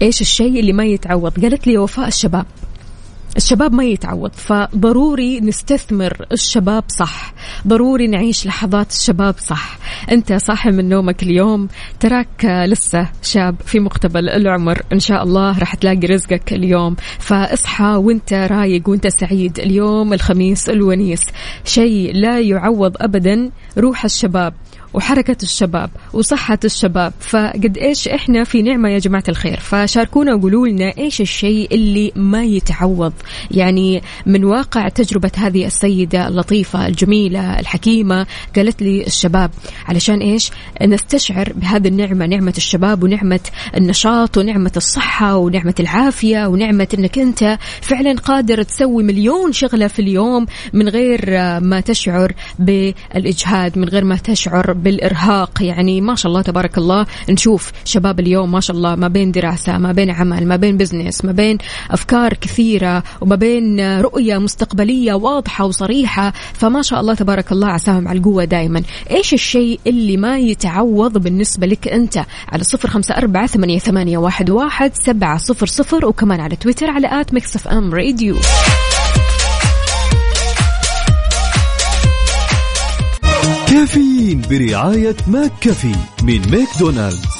إيش 0.02 0.22
الشيء 0.22 0.60
اللي 0.60 0.74
ما 0.74 0.86
يتعوض؟ 0.86 1.40
قالت 1.42 1.68
لي 1.68 1.78
وفاء 1.78 2.08
الشباب. 2.08 2.46
الشباب 3.40 3.74
ما 3.74 3.84
يتعوض 3.84 4.32
فضروري 4.34 5.40
نستثمر 5.40 6.26
الشباب 6.32 6.84
صح 6.88 7.34
ضروري 7.68 8.08
نعيش 8.08 8.46
لحظات 8.46 8.92
الشباب 8.92 9.36
صح. 9.38 9.78
أنت 10.12 10.34
صاحي 10.34 10.72
من 10.72 10.90
نومك 10.90 11.24
اليوم 11.24 11.68
تراك 12.00 12.46
لسه 12.46 13.10
شاب 13.22 13.56
في 13.66 13.80
مقتبل 13.80 14.30
العمر 14.30 14.82
إن 14.94 15.00
شاء 15.00 15.24
الله 15.24 15.60
راح 15.60 15.76
تلاقي 15.76 16.08
رزقك 16.08 16.54
اليوم. 16.54 16.96
فاصحى 17.20 17.96
وأنت 17.96 18.34
رايق 18.34 18.90
وأنت 18.90 19.08
سعيد 19.08 19.60
اليوم 19.60 20.14
الخميس 20.14 20.70
الونيس. 20.70 21.26
شيء 21.66 22.16
لا 22.16 22.40
يعوض 22.40 22.96
ابدا 22.98 23.52
روح 23.78 24.06
الشباب. 24.06 24.54
وحركة 24.94 25.38
الشباب 25.44 25.90
وصحة 26.14 26.60
الشباب. 26.66 27.14
فقد 27.20 27.78
إيش 27.78 28.08
إحنا 28.08 28.44
في 28.44 28.62
نعمة 28.62 28.90
يا 28.90 29.00
جماعة 29.00 29.24
الخير؟ 29.30 29.60
فشاركونا 29.60 30.36
وقولوا 30.36 30.68
لنا 30.68 30.94
إيش 30.98 31.22
الشيء 31.22 31.68
اللي 31.72 32.12
ما 32.16 32.44
يتعوض؟ 32.44 33.14
يعني 33.52 34.02
من 34.26 34.44
واقع 34.44 34.88
تجربة 34.88 35.32
هذه 35.38 35.66
السيدة 35.66 36.28
اللطيفة 36.28 36.88
الجميلة 36.88 37.60
الحكيمة 37.60 38.28
قالت 38.56 38.82
لي 38.82 39.08
الشباب 39.08 39.52
علشان 39.86 40.20
إيش؟ 40.20 40.52
نستشعر 40.82 41.54
بهذه 41.56 41.88
النعمة 41.88 42.26
نعمة 42.26 42.54
الشباب 42.58 43.04
ونعمة 43.04 43.40
النشاط 43.78 44.38
ونعمة 44.38 44.72
الصحة 44.78 45.36
ونعمة 45.36 45.76
العافية 45.80 46.48
ونعمة 46.48 46.88
أنك 46.98 47.20
أنت 47.20 47.58
فعلا 47.82 48.14
قادر 48.14 48.64
تسوي 48.64 49.04
مليون 49.04 49.52
شغلة 49.52 49.88
في 49.88 50.00
اليوم 50.00 50.46
من 50.74 50.90
غير 50.90 51.20
ما 51.60 51.80
تشعر 51.80 52.34
بالإجهاد 52.60 53.78
من 53.78 53.90
غير 53.90 54.04
ما 54.04 54.16
تشعر 54.16 54.74
بالإرهاق. 54.80 55.52
يعني 55.62 56.02
ما 56.02 56.16
شاء 56.16 56.30
الله 56.30 56.42
تبارك 56.42 56.78
الله 56.78 57.06
نشوف 57.30 57.72
شباب 57.86 58.20
اليوم 58.20 58.52
ما 58.52 58.60
شاء 58.60 58.76
الله 58.78 58.96
ما 58.96 59.08
بين 59.08 59.32
دراسة 59.32 59.78
ما 59.78 59.92
بين 59.92 60.10
عمل 60.10 60.48
ما 60.48 60.56
بين 60.56 60.78
business 60.78 61.26
ما 61.26 61.32
بين 61.32 61.58
أفكار 61.92 62.34
كثيرة 62.34 63.04
وما 63.22 63.36
بين 63.36 64.00
رؤية 64.02 64.38
مستقبلية 64.38 65.14
واضحة 65.14 65.66
وصريحة. 65.66 66.34
فما 66.54 66.82
شاء 66.82 67.00
الله 67.00 67.14
تبارك 67.14 67.52
الله 67.52 67.68
عساهم 67.68 68.08
على 68.08 68.20
القوة 68.20 68.44
دائما 68.44 68.84
إيش 69.12 69.34
الشيء 69.34 69.80
اللي 69.88 70.18
ما 70.18 70.38
يتعوض 70.38 71.18
بالنسبة 71.18 71.68
لك 71.68 71.88
أنت؟ 71.88 72.26
على 72.50 72.64
صفر 72.64 72.90
خمسة 72.90 73.18
أربعة 73.18 73.48
ثمانية, 73.48 73.80
ثمانية 73.80 74.18
واحد, 74.18 74.50
واحد 74.50 74.92
سبعة 74.94 75.38
صفر 75.38 75.66
صفر 75.66 76.06
وكمان 76.06 76.40
على 76.40 76.56
تويتر 76.56 76.90
على 76.90 77.22
at 77.22 77.34
Mix 77.34 77.56
FM 77.56 77.94
Radio. 77.94 78.36
كافيين 83.70 84.42
برعاية 84.50 85.16
McCafé 85.28 85.96
من 86.24 86.42
ماكدونالدز. 86.52 87.39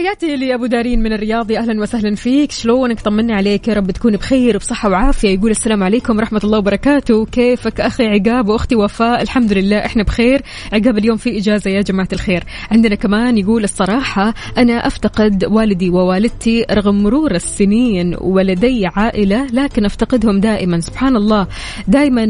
تحياتي 0.00 0.36
لأبو 0.36 0.66
دارين 0.66 1.02
من 1.02 1.12
الرياض. 1.12 1.50
يا 1.50 1.58
أهلا 1.58 1.80
وسهلا 1.80 2.14
فيك. 2.14 2.52
شلونك؟ 2.52 3.00
طمني 3.00 3.32
عليك. 3.32 3.68
يا 3.68 3.74
رب 3.74 3.90
تكون 3.90 4.16
بخير 4.16 4.56
بصحه 4.56 4.88
وعافية. 4.88 5.28
يقول 5.28 5.50
السلام 5.50 5.82
عليكم 5.82 6.16
ورحمة 6.16 6.40
الله 6.44 6.58
وبركاته. 6.58 7.26
كيفك 7.26 7.80
أخي 7.80 8.06
عقاب 8.06 8.48
وأختي 8.48 8.76
وفاء؟ 8.76 9.22
الحمد 9.22 9.52
لله 9.52 9.76
إحنا 9.76 10.02
بخير. 10.02 10.42
عقاب 10.72 10.98
اليوم 10.98 11.16
في 11.16 11.38
إجازة 11.38 11.70
يا 11.70 11.80
جماعة 11.80 12.08
الخير. 12.12 12.44
عندنا 12.70 12.94
كمان 12.94 13.38
يقول 13.38 13.64
الصراحة 13.64 14.34
أنا 14.58 14.86
أفتقد 14.86 15.44
والدي 15.44 15.90
ووالدتي 15.90 16.64
رغم 16.70 17.02
مرور 17.02 17.34
السنين 17.34 18.16
ولدي 18.20 18.86
عائلة 18.86 19.46
لكن 19.52 19.84
أفتقدهم 19.84 20.40
دائما. 20.40 20.80
سبحان 20.80 21.16
الله. 21.16 21.46
دائما 21.88 22.22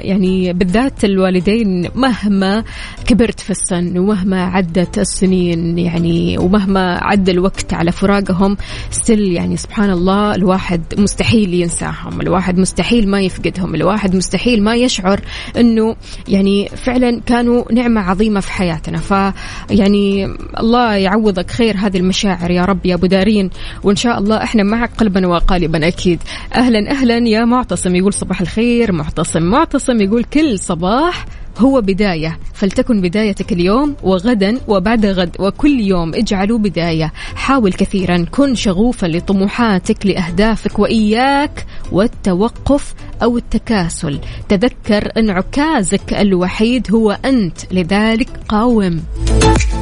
يعني 0.00 0.52
بالذات 0.52 1.04
الوالدين 1.04 1.88
مهما 1.94 2.64
كبرت 3.06 3.40
في 3.40 3.50
السن 3.50 3.98
ومهما 3.98 4.42
عدت 4.42 4.98
السنين 4.98 5.78
يعني 5.78 6.38
ومهما 6.38 7.01
عدى 7.02 7.30
الوقت 7.30 7.74
على 7.74 7.92
فراقهم. 7.92 8.56
ستيل 8.90 9.32
يعني 9.32 9.56
سبحان 9.56 9.90
الله 9.90 10.34
الواحد 10.34 10.82
مستحيل 10.98 11.54
ينساهم 11.54 12.20
الواحد 12.20 12.58
مستحيل 12.58 13.08
ما 13.08 13.20
يفقدهم 13.20 13.74
الواحد 13.74 14.16
مستحيل 14.16 14.62
ما 14.62 14.76
يشعر 14.76 15.20
إنه 15.56 15.96
يعني 16.28 16.68
فعلا 16.68 17.20
كانوا 17.26 17.72
نعمة 17.72 18.00
عظيمة 18.00 18.40
في 18.40 18.52
حياتنا. 18.52 18.98
ف 18.98 19.34
يعني 19.70 20.28
الله 20.60 20.94
يعوضك 20.94 21.50
خير 21.50 21.76
هذه 21.76 21.96
المشاعر 21.96 22.50
يا 22.50 22.64
رب 22.64 22.86
يا 22.86 22.94
أبو 22.94 23.06
دارين. 23.06 23.50
وإن 23.82 23.96
شاء 23.96 24.18
الله 24.18 24.42
إحنا 24.42 24.62
معك 24.62 24.90
قلبا 24.98 25.26
وقالبا 25.26 25.88
أكيد. 25.88 26.22
أهلا 26.54 26.90
أهلا 26.90 27.28
يا 27.28 27.44
معتصم 27.44 27.96
يقول 27.96 28.12
صباح 28.12 28.40
الخير 28.40 28.92
معتصم 28.92 29.42
معتصم 29.42 30.00
يقول 30.00 30.24
كل 30.24 30.58
صباح 30.58 31.26
هو 31.58 31.80
بداية. 31.80 32.38
فلتكن 32.54 33.00
بدايتك 33.00 33.52
اليوم 33.52 33.96
وغدا 34.02 34.58
وبعد 34.68 35.06
غد 35.06 35.36
وكل 35.38 35.80
يوم 35.80 36.14
اجعلوا 36.14 36.58
بداية. 36.58 37.12
حاول 37.34 37.72
كثيرا. 37.72 38.26
كن 38.30 38.54
شغوفا 38.54 39.06
لطموحاتك 39.06 40.06
لأهدافك 40.06 40.78
وإياك 40.78 41.66
والتوقف 41.92 42.94
أو 43.22 43.36
التكاسل. 43.36 44.20
تذكر 44.48 45.08
أن 45.16 45.30
عكازك 45.30 46.12
الوحيد 46.12 46.94
هو 46.94 47.18
أنت. 47.24 47.72
لذلك 47.72 48.28
قاوم. 48.48 49.02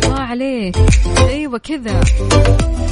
الله 0.05 0.21
عليك. 0.21 0.77
أيوة 1.19 1.59
كذا. 1.59 2.01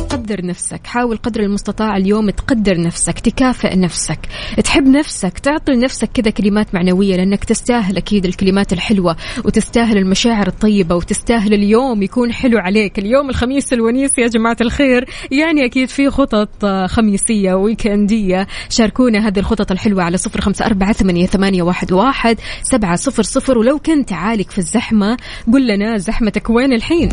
قدر 0.01 0.47
نفسك. 0.47 0.87
حاول 0.87 1.17
قدر 1.17 1.41
المستطاع 1.41 1.97
اليوم 1.97 2.31
تقدر 2.31 2.81
نفسك 2.81 3.19
تكافئ 3.19 3.77
نفسك. 3.77 4.19
تحب 4.65 4.87
نفسك 4.87 5.39
تعطي 5.39 5.73
لنفسك 5.73 6.11
كذا 6.15 6.31
كلمات 6.31 6.75
معنوية 6.75 7.17
لأنك 7.17 7.45
تستاهل 7.45 7.97
أكيد 7.97 8.25
الكلمات 8.25 8.73
الحلوة 8.73 9.17
وتستاهل 9.45 9.99
المشاعر 9.99 10.47
الطيبة 10.47 10.95
وتستاهل 10.95 11.55
اليوم 11.55 12.03
يكون 12.03 12.33
حلو 12.33 12.59
عليك. 12.59 12.99
اليوم 12.99 13.31
الخميس 13.31 13.73
الونيس 13.73 14.19
يا 14.19 14.29
جماعة 14.29 14.57
الخير 14.61 15.09
يعني 15.31 15.65
أكيد 15.65 15.89
في 15.89 16.11
خطط 16.11 16.67
خميسية 16.87 17.55
ويكندية. 17.55 18.47
شاركونا 18.69 19.29
هذه 19.29 19.39
الخطط 19.39 19.71
الحلوة 19.71 20.03
على 20.03 20.17
صفر 20.17 20.41
خمسة 20.41 20.67
أربعة 20.67 20.93
ثمانية, 20.93 21.63
واحد 21.91 22.39
سبعة 22.63 22.97
صفر 22.97 23.23
صفر. 23.23 23.59
ولو 23.59 23.79
كنت 23.79 24.13
عالق 24.13 24.51
في 24.51 24.59
الزحمة 24.59 25.17
قل 25.53 25.67
لنا 25.67 25.97
زحمتك 25.97 26.51
وين 26.51 26.73
الحين؟ 26.73 27.09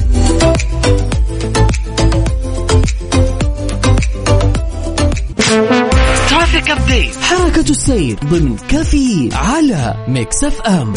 traffic 6.30 6.70
update 6.70 7.15
حركة 7.16 7.70
السير 7.70 8.20
ضمن 8.25 8.56
كافيين 8.70 9.30
على 9.34 10.06
Mix 10.08 10.44
FM. 10.44 10.94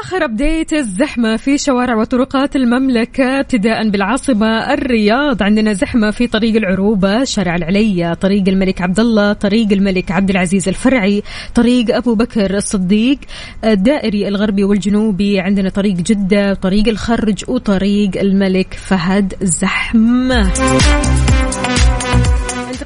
آخر 0.00 0.24
update 0.24 0.72
الزحمة 0.72 1.36
في 1.36 1.58
شوارع 1.58 1.96
وطرقات 1.96 2.56
المملكة 2.56 3.40
ابتداء 3.40 3.88
بالعاصمة 3.88 4.72
الرياض. 4.72 5.42
عندنا 5.42 5.72
زحمة 5.72 6.10
في 6.10 6.26
طريق 6.26 6.56
العروبة 6.56 7.24
شارع 7.24 7.56
العليا 7.56 8.14
طريق 8.14 8.48
الملك 8.48 8.82
عبد 8.82 9.00
الله 9.00 9.32
طريق 9.32 9.72
الملك 9.72 10.10
عبد 10.10 10.30
العزيز 10.30 10.68
الفرعي 10.68 11.22
طريق 11.54 11.96
أبو 11.96 12.14
بكر 12.14 12.56
الصديق 12.56 13.18
الدائري 13.64 14.28
الغربي 14.28 14.64
والجنوبي. 14.64 15.40
عندنا 15.40 15.68
طريق 15.68 15.94
جدة 15.94 16.54
طريق 16.54 16.88
الخرج 16.88 17.44
وطريق 17.48 18.10
الملك 18.20 18.74
فهد 18.74 19.34
زحمة. 19.42 20.52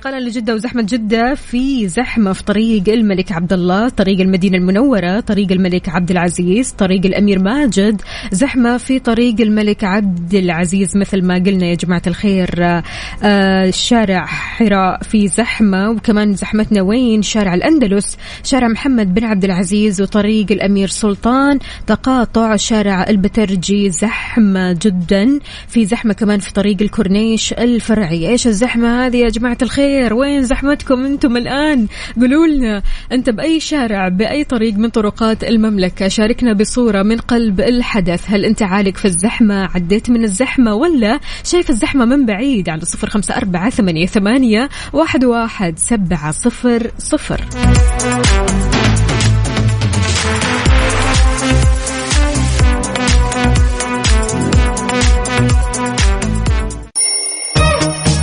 انتقالا 0.06 0.28
لجدة 0.28 0.54
وزحمة 0.54 0.82
جدة 0.82 1.34
في 1.34 1.88
زحمة 1.88 2.32
في 2.32 2.44
طريق 2.44 2.88
الملك 2.88 3.32
عبد 3.32 3.52
الله 3.52 3.88
طريق 3.88 4.20
المدينة 4.20 4.58
المنورة 4.58 5.20
طريق 5.20 5.52
الملك 5.52 5.88
عبد 5.88 6.10
العزيز 6.10 6.72
طريق 6.72 7.06
الأمير 7.06 7.38
ماجد. 7.38 8.02
زحمة 8.32 8.76
في 8.76 8.98
طريق 8.98 9.40
الملك 9.40 9.84
عبد 9.84 10.34
العزيز 10.34 10.96
مثل 10.96 11.22
ما 11.22 11.34
قلنا 11.34 11.66
يا 11.66 11.74
جماعة 11.74 12.02
الخير. 12.06 12.82
آه 13.22 13.70
شارع 13.70 14.26
حراء 14.26 15.02
في 15.02 15.28
زحمة 15.28 15.90
وكمان 15.90 16.34
زحمتنا 16.34 16.82
وين؟ 16.82 17.22
شارع 17.22 17.54
الأندلس 17.54 18.16
شارع 18.42 18.68
محمد 18.68 19.14
بن 19.14 19.24
عبد 19.24 19.44
العزيز 19.44 20.02
وطريق 20.02 20.46
الأمير 20.52 20.88
سلطان. 20.88 21.58
تقاطع 21.86 22.56
شارع 22.56 23.06
البترجي 23.08 23.90
زحمة 23.90 24.78
جدا. 24.82 25.38
في 25.68 25.84
زحمة 25.84 26.12
كمان 26.12 26.38
في 26.38 26.52
طريق 26.52 26.76
الكورنيش 26.82 27.52
الفرعي. 27.52 28.28
إيش 28.28 28.46
الزحمة 28.46 29.06
هذه 29.06 29.16
يا 29.16 29.28
جماعة 29.28 29.58
الخير؟ 29.62 29.93
وين 30.14 30.42
زحمتكم 30.42 31.04
أنتم 31.04 31.36
الآن؟ 31.36 31.86
قولوا 32.20 32.46
لنا 32.46 32.82
أنت 33.12 33.30
بأي 33.30 33.60
شارع 33.60 34.08
بأي 34.08 34.44
طريق 34.44 34.74
من 34.74 34.88
طرقات 34.88 35.44
المملكة؟ 35.44 36.08
شاركنا 36.08 36.52
بصورة 36.52 37.02
من 37.02 37.16
قلب 37.16 37.60
الحدث. 37.60 38.24
هل 38.26 38.44
أنت 38.44 38.62
عالق 38.62 38.96
في 38.96 39.04
الزحمة؟ 39.04 39.68
عديت 39.74 40.10
من 40.10 40.24
الزحمة 40.24 40.74
ولا 40.74 41.20
شايف 41.44 41.70
الزحمة 41.70 42.04
من 42.04 42.26
بعيد؟ 42.26 42.68
على 42.68 42.80
صفر 42.80 43.10
خمسة 43.10 43.36
أربعة 43.36 43.70
ثمانية, 43.70 44.06
ثمانية 44.06 44.68
واحد, 44.92 45.24
واحد 45.24 45.78
سبعة 45.78 46.30
صفر 46.30 46.90
صفر. 46.98 47.40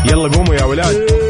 يلا 0.05 0.27
قوموا 0.27 0.55
يا 0.55 0.63
ولاد. 0.63 1.20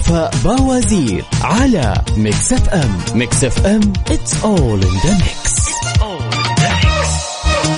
وفاء 0.00 0.34
باوزير 0.44 1.24
على 1.42 1.94
Mix 2.16 2.52
FM 2.52 2.98
Mix 3.14 3.44
FM 3.44 3.80
it's 4.08 4.32
all 4.42 4.84
in 4.84 4.94
the 5.04 5.24
mix. 5.24 5.50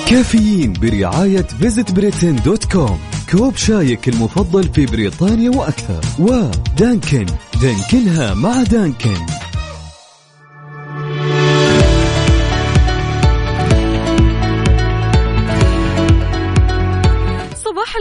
كافيين 0.07 0.73
برعاية 0.73 1.41
Visit 1.41 1.91
Britain 1.91 2.35
دوت 2.35 2.65
كوم 2.71 2.99
كوب 3.31 3.55
شايك 3.55 4.07
المفضل 4.07 4.63
في 4.73 4.85
بريطانيا 4.85 5.49
وأكثر. 5.49 6.01
و 6.19 6.32
Dunkin. 6.32 7.25
دانكنها 7.61 8.33
مع 8.33 8.63
Dunkin. 8.63 9.17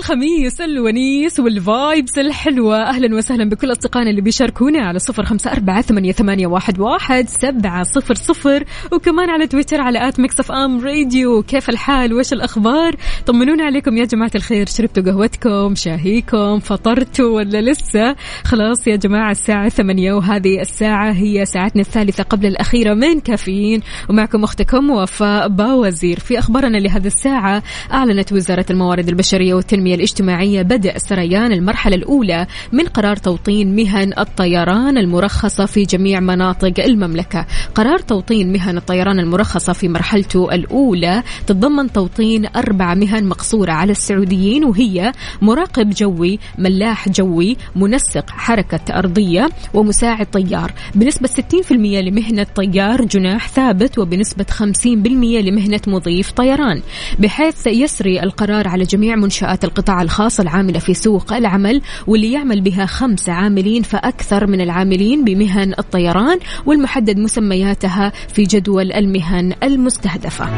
الخميس 0.02 0.60
الونيس 0.60 1.40
وال 1.40 1.63
vibes 1.63 2.18
الحلوة. 2.18 2.82
أهلا 2.82 3.16
وسهلا 3.16 3.48
بكل 3.48 3.72
أصدقائنا 3.72 4.10
اللي 4.10 4.20
بيشاركونا 4.20 4.86
على 4.86 4.98
صفر 4.98 5.24
خمسة 5.24 5.52
أربعة 5.52 5.82
ثمانية, 5.82 6.46
واحد 6.46 7.28
سبعة 7.28 7.82
صفر 7.82 8.14
صفر. 8.14 8.64
وكمان 8.92 9.30
على 9.30 9.46
تويتر 9.46 9.80
على 9.80 10.08
at 10.08 10.20
Mix 10.20 10.40
FM 10.40 10.80
Radio. 10.80 11.42
كيف 11.42 11.70
الحال؟ 11.70 12.14
وش 12.14 12.32
الأخبار؟ 12.32 12.96
طمنونا 13.26 13.64
عليكم 13.64 13.96
يا 13.96 14.04
جماعة 14.04 14.30
الخير. 14.34 14.66
شربتوا 14.66 15.02
قهوتكم؟ 15.02 15.74
شاهيكم؟ 15.74 16.58
فطرتوا 16.58 17.36
ولا 17.36 17.60
لسه؟ 17.70 18.16
خلاص 18.44 18.86
يا 18.86 18.96
جماعة 18.96 19.30
الساعة 19.30 19.68
ثمانية 19.68 20.12
وهذه 20.12 20.60
الساعة 20.60 21.12
هي 21.12 21.46
ساعتنا 21.46 21.82
الثالثة 21.82 22.22
قبل 22.22 22.46
الأخيرة 22.46 22.94
من 22.94 23.20
كافيين. 23.20 23.80
ومعكم 24.10 24.44
أختكم 24.44 24.90
وفاء 24.90 25.48
باوزير. 25.48 26.18
في 26.18 26.38
أخبارنا 26.38 26.78
لهذه 26.78 27.06
الساعة 27.06 27.62
أعلنت 27.92 28.32
وزارة 28.32 28.66
الموارد 28.70 29.08
البشرية 29.08 29.54
والتنمية 29.54 29.91
الاجتماعية 29.94 30.62
بدء 30.62 30.98
سريان 30.98 31.52
المرحلة 31.52 31.96
الأولى 31.96 32.46
من 32.72 32.86
قرار 32.86 33.16
توطين 33.16 33.76
مهن 33.76 34.12
الطيران 34.18 34.98
المرخصة 34.98 35.66
في 35.66 35.84
جميع 35.84 36.20
مناطق 36.20 36.84
المملكة. 36.84 37.46
قرار 37.74 37.98
توطين 37.98 38.52
مهن 38.52 38.76
الطيران 38.76 39.18
المرخصة 39.18 39.72
في 39.72 39.88
مرحلته 39.88 40.54
الأولى 40.54 41.22
تتضمن 41.46 41.92
توطين 41.92 42.46
أربع 42.56 42.94
مهن 42.94 43.24
مقصورة 43.24 43.72
على 43.72 43.92
السعوديين 43.92 44.64
وهي 44.64 45.12
مراقب 45.42 45.90
جوي 45.90 46.38
ملاح 46.58 47.08
جوي 47.08 47.56
منسق 47.76 48.30
حركة 48.30 48.98
أرضية 48.98 49.48
ومساعد 49.74 50.26
طيار. 50.26 50.72
بنسبة 50.94 51.28
60% 51.28 51.72
لمهنة 52.00 52.46
طيار 52.56 53.04
جناح 53.04 53.48
ثابت 53.48 53.98
وبنسبة 53.98 54.46
50% 54.50 54.86
لمهنة 55.40 55.80
مضيف 55.86 56.30
طيران. 56.30 56.82
بحيث 57.18 57.66
يسري 57.66 58.22
القرار 58.22 58.68
على 58.68 58.84
جميع 58.84 59.16
منشآت 59.16 59.64
القطاع 59.64 59.81
الخاص 59.90 60.40
العاملة 60.40 60.78
في 60.78 60.94
سوق 60.94 61.32
العمل 61.32 61.82
واللي 62.06 62.32
يعمل 62.32 62.60
بها 62.60 62.86
خمس 62.86 63.28
عاملين 63.28 63.82
فأكثر 63.82 64.46
من 64.46 64.60
العاملين 64.60 65.24
بمهن 65.24 65.74
الطيران 65.78 66.38
والمحدد 66.66 67.18
مسمياتها 67.18 68.12
في 68.34 68.42
جدول 68.42 68.92
المهن 68.92 69.52
المستهدفة. 69.62 70.48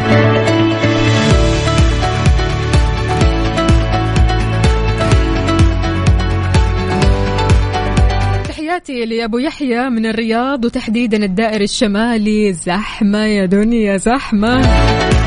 تحياتي 8.48 9.04
لأبو 9.04 9.38
يحيى 9.38 9.90
من 9.90 10.06
الرياض 10.06 10.64
وتحديدا 10.64 11.24
الدائر 11.24 11.60
الشمالي. 11.60 12.52
زحمة 12.52 13.24
يا 13.24 13.46
دنيا 13.46 13.96
زحمة. 13.96 15.23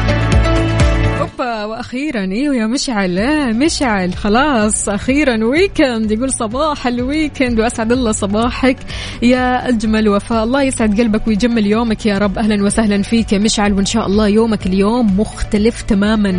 اوبا 1.40 1.66
وأخيرا 1.66 2.22
إيوه 2.22 2.56
يا 2.56 2.68
مشعل 2.68 3.20
آه 3.20 3.52
مشعل 3.52 4.14
خلاص 4.14 4.90
أخيرا 4.90 5.46
weekend 5.46 6.12
يقول 6.12 6.34
صباح 6.34 6.88
ال 6.88 6.97
weekend 6.97 7.60
وأسعد 7.60 7.92
الله 7.92 8.12
صباحك 8.12 8.78
يا 9.22 9.70
أجمل 9.70 10.10
وفاء. 10.10 10.44
الله 10.44 10.62
يسعد 10.62 11.02
قلبك 11.02 11.28
ويجمل 11.28 11.66
يومك 11.68 12.06
يا 12.06 12.18
رب. 12.18 12.38
أهلا 12.38 12.64
وسهلا 12.64 13.02
فيك 13.02 13.34
يا 13.34 13.38
مشعل 13.38 13.74
وإن 13.74 13.86
شاء 13.86 14.06
الله 14.06 14.28
يومك 14.28 14.66
اليوم 14.66 15.20
مختلف 15.20 15.82
تماما. 15.82 16.38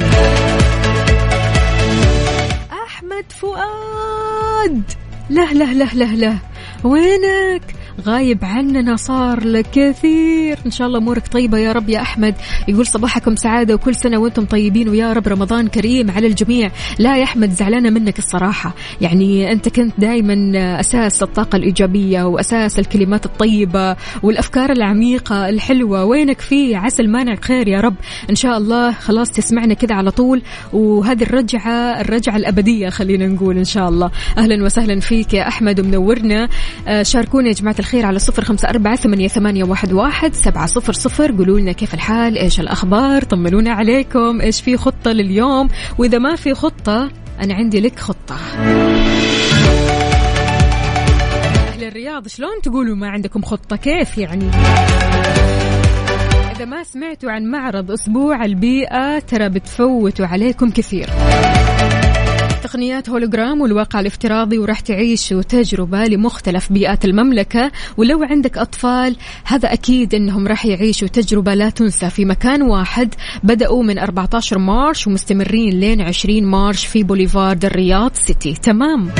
أحمد 2.86 3.24
فؤاد 3.28 4.82
لا 5.30 5.52
لا 5.52 5.72
لا 5.74 5.88
لا 5.94 6.04
لا. 6.04 6.36
وينك؟ 6.84 7.62
غايب 8.06 8.38
عننا 8.44 8.96
صار 8.96 9.44
لك 9.44 9.66
كثير 9.72 10.58
إن 10.66 10.70
شاء 10.70 10.86
الله 10.86 10.98
أمورك 10.98 11.28
طيبة 11.28 11.58
يا 11.58 11.72
رب 11.72 11.88
يا 11.88 12.00
أحمد. 12.00 12.34
يقول 12.68 12.86
صباحكم 12.86 13.36
سعادة 13.36 13.74
وكل 13.74 13.94
سنه 13.94 14.18
وأنتم 14.18 14.44
طيبين 14.44 14.88
ويا 14.88 15.12
رب 15.12 15.28
رمضان 15.28 15.68
كريم 15.68 16.10
على 16.10 16.26
الجميع. 16.26 16.70
لا 16.98 17.16
يا 17.16 17.24
أحمد 17.24 17.50
زعلانة 17.50 17.90
منك 17.90 18.18
الصراحة. 18.18 18.74
يعني 19.00 19.52
أنت 19.52 19.68
كنت 19.68 19.92
دائما 19.98 20.34
أساس 20.80 21.22
الطاقة 21.22 21.56
الإيجابية 21.56 22.22
وأساس 22.22 22.78
الكلمات 22.78 23.26
الطيبة 23.26 23.96
والأفكار 24.22 24.72
العميقة 24.72 25.48
الحلوة. 25.48 26.04
وينك 26.04 26.40
فيه 26.40 26.76
عسى 26.76 27.02
المانع 27.02 27.34
خير 27.34 27.68
يا 27.68 27.80
رب. 27.80 27.94
إن 28.30 28.34
شاء 28.34 28.58
الله 28.58 28.92
خلاص 28.92 29.30
تسمعنا 29.30 29.74
كذا 29.74 29.94
على 29.94 30.10
طول. 30.10 30.42
وهذه 30.72 31.22
الرجعة 31.22 32.00
الرجعة 32.00 32.36
الأبدية 32.36 32.88
خلينا 32.88 33.26
نقول 33.26 33.58
إن 33.58 33.64
شاء 33.64 33.88
الله. 33.88 34.10
أهلا 34.38 34.64
وسهلا 34.64 35.00
فيك 35.00 35.34
يا 35.34 35.48
أحمد 35.48 35.80
ومنورنا. 35.80 36.48
آه، 36.88 37.02
شاركونا 37.02 37.48
يا 37.48 37.54
الخير. 37.78 37.87
على 37.94 38.18
صفر 38.18 38.44
خمسة 38.44 38.68
أربعة 38.68 38.96
ثمانية, 38.96 39.28
ثمانية 39.28 39.64
واحد, 39.64 39.92
واحد 39.92 40.34
سبعة 40.34 40.66
صفر 40.66 40.92
صفر. 40.92 41.32
قولوا 41.32 41.60
لنا 41.60 41.72
كيف 41.72 41.94
الحال؟ 41.94 42.38
إيش 42.38 42.60
الأخبار؟ 42.60 43.24
طمنونا 43.24 43.72
عليكم. 43.72 44.40
إيش 44.40 44.60
في 44.60 44.76
خطة 44.76 45.12
لليوم؟ 45.12 45.68
وإذا 45.98 46.18
ما 46.18 46.36
في 46.36 46.54
خطة 46.54 47.10
أنا 47.40 47.54
عندي 47.54 47.80
لك 47.80 47.98
خطة. 47.98 48.36
أهل 51.68 51.84
الرياض 51.84 52.28
شلون 52.28 52.60
تقولوا 52.62 52.96
ما 52.96 53.08
عندكم 53.08 53.42
خطة؟ 53.42 53.76
كيف 53.76 54.18
يعني؟ 54.18 54.50
إذا 56.56 56.64
ما 56.64 56.82
سمعتوا 56.82 57.30
عن 57.30 57.44
معرض 57.44 57.90
أسبوع 57.90 58.44
البيئة 58.44 59.18
ترى 59.18 59.48
بتفوتوا 59.48 60.26
عليكم 60.26 60.70
كثير. 60.70 61.10
تقنيات 62.58 63.10
هولوجرام 63.10 63.60
والواقع 63.60 64.00
الافتراضي 64.00 64.58
وراح 64.58 64.80
تعيشوا 64.80 65.42
تجربة 65.42 66.04
لمختلف 66.04 66.72
بيئات 66.72 67.04
المملكة. 67.04 67.72
ولو 67.96 68.22
عندك 68.22 68.58
أطفال 68.58 69.16
هذا 69.44 69.72
أكيد 69.72 70.14
أنهم 70.14 70.46
راح 70.48 70.66
يعيشوا 70.66 71.08
تجربة 71.08 71.54
لا 71.54 71.70
تنسى. 71.70 72.10
في 72.10 72.24
مكان 72.24 72.62
واحد 72.62 73.14
بدأوا 73.42 73.82
من 73.82 73.98
14 73.98 74.58
March 74.58 75.06
ومستمرين 75.06 75.80
لين 75.80 76.00
20 76.00 76.44
March 76.44 76.86
في 76.86 77.02
بوليفارد 77.02 77.64
الرياض 77.64 78.10
City. 78.14 78.54
تمام. 78.54 79.10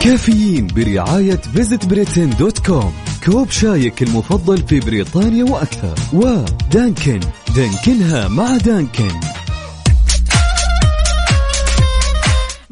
كافيين 0.00 0.66
برعاية 0.66 1.36
Visit 1.36 1.86
Britain 1.86 2.30
dot 2.30 2.66
com 2.66 2.92
كوب 3.26 3.50
شايك 3.50 4.02
المفضل 4.02 4.58
في 4.66 4.80
بريطانيا 4.80 5.44
وأكثر. 5.44 5.94
و 6.12 6.26
Dunkin. 6.26 7.20
دانكنها 7.56 8.28
مع 8.28 8.56
Dunkin. 8.56 9.10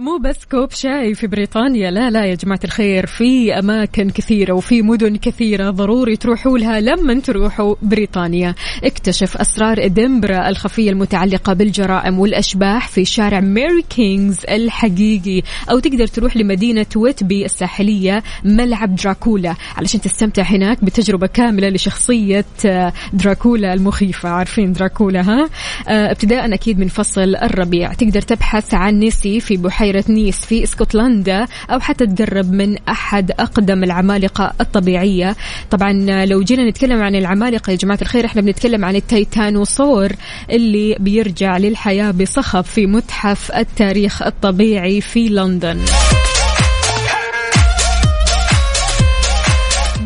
مو 0.09 0.19
بس 0.19 0.45
كوب 0.51 0.71
شاي 0.71 1.15
في 1.15 1.27
بريطانيا 1.27 1.91
لا 1.91 2.11
لا 2.11 2.25
يا 2.25 2.35
جماعة 2.35 2.61
الخير 2.65 3.07
في 3.07 3.59
أماكن 3.59 4.11
كثيرة 4.11 4.53
وفي 4.53 4.83
مدن 4.83 5.17
كثيرة 5.17 5.71
ضروري 5.71 6.17
تروحوا 6.17 6.59
لها 6.59 6.81
لما 6.81 7.21
تروحوا 7.21 7.75
بريطانيا. 7.83 8.55
اكتشف 8.85 9.37
أسرار 9.37 9.85
إدنبرا 9.85 10.49
الخفية 10.49 10.91
المتعلقة 10.91 11.53
بالجرائم 11.53 12.19
والأشباح 12.19 12.89
في 12.89 13.05
شارع 13.05 13.41
ميري 13.41 13.83
كينجز 13.91 14.39
الحقيقي. 14.51 15.43
أو 15.71 15.79
تقدر 15.79 16.07
تروح 16.07 16.37
لمدينة 16.37 16.87
ويتبي 16.97 17.45
الساحلية 17.45 18.23
ملعب 18.45 18.95
دراكولا 18.95 19.55
علشان 19.77 20.01
تستمتع 20.01 20.43
هناك 20.43 20.85
بتجربة 20.85 21.27
كاملة 21.27 21.69
لشخصية 21.69 22.45
آه، 22.67 22.93
دراكولا 23.13 23.75
المخيفة. 23.75 24.29
عارفين 24.29 24.73
دراكولا 24.73 25.21
ها؟ 25.21 25.49
آه، 25.89 26.11
ابتداء 26.11 26.55
أكيد 26.55 26.79
من 26.79 26.89
فصل 26.89 27.37
الربيع. 27.37 27.93
تقدر 27.93 28.23
تبحث 28.23 28.75
عن 28.75 28.95
نيسي 28.95 29.41
في 29.41 29.57
بحيرة 29.57 29.98
نس 30.09 30.37
في 30.37 30.65
اسكتلندا 30.65 31.47
أو 31.71 31.81
حتى 31.81 32.07
تقرب 32.07 32.53
من 32.53 32.77
أحد 32.89 33.31
أقدم 33.31 33.85
العمالقة 33.85 34.53
الطبيعية. 34.61 35.37
طبعا 35.71 35.93
لو 36.27 36.43
جينا 36.43 36.71
نتكلم 36.71 37.03
عن 37.03 37.15
العمالقة 37.15 37.71
يا 37.71 37.77
جماعة 37.77 37.99
الخير 38.03 38.25
إحنا 38.27 38.43
بنتكلم 38.43 38.85
عن 38.85 38.97
التيتانوسور 38.97 40.13
اللي 40.51 40.97
بيرجع 41.01 41.57
للحياة 41.57 42.11
بصخب 42.11 42.65
في 42.65 42.87
متحف 42.87 43.53
التاريخ 43.53 44.23
الطبيعي 44.23 45.01
في 45.01 45.29
لندن. 45.29 45.79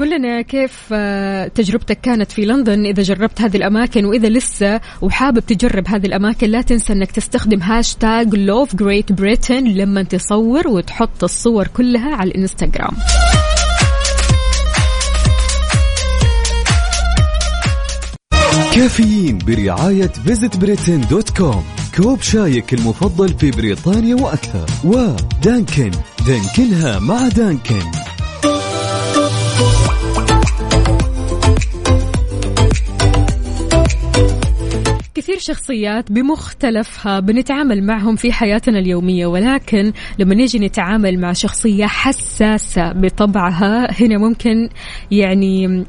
قل 0.03 0.11
لنا 0.11 0.43
كيف 0.43 0.89
آه، 0.93 1.49
تجربتك 1.49 2.01
كانت 2.01 2.33
في 2.33 2.45
لندن 2.45 2.87
إذا 2.87 3.03
جربت 3.03 3.41
هذه 3.41 3.57
الأماكن 3.57 4.05
وإذا 4.05 4.29
لسه 4.29 4.81
وحابب 5.03 5.39
تجرب 5.39 5.89
هذه 5.89 6.07
الأماكن 6.07 6.51
لا 6.51 6.63
تنسى 6.63 6.93
أنك 6.93 7.11
تستخدم 7.11 7.63
hashtag 7.63 8.35
Love 8.35 8.77
Great 8.77 9.13
Britain 9.13 9.65
لما 9.65 10.03
تصور 10.03 10.69
وتحط 10.69 11.25
الصور 11.25 11.67
كلها 11.67 12.15
على 12.15 12.31
الإنستغرام. 12.31 12.97
كافيين 18.75 19.39
برعاية 19.39 20.13
Visit 20.27 20.57
Britain 20.57 21.01
dot 21.01 21.31
com 21.31 21.65
كوب 21.97 22.23
شايك 22.23 22.75
المفضل 22.75 23.29
في 23.29 23.51
بريطانيا 23.51 24.15
وأكثر. 24.15 24.67
و 24.85 25.00
Dunkin 25.00 25.91
دانكنها 26.27 26.99
مع 26.99 27.29
Dunkin. 27.29 28.12
كثير 35.23 35.39
شخصيات 35.39 36.13
بمختلفها 36.13 37.21
بنتعامل 37.21 37.85
معهم 37.87 38.17
في 38.17 38.33
حياتنا 38.33 38.79
اليومية 38.79 39.27
ولكن 39.27 39.93
لما 40.19 40.35
نيجي 40.35 40.59
نتعامل 40.59 41.21
مع 41.21 41.33
شخصية 41.33 41.87
حساسة 41.87 42.93
بطبعها 42.93 44.03
هنا 44.03 44.19
ممكن 44.19 44.69
يعني 45.11 45.85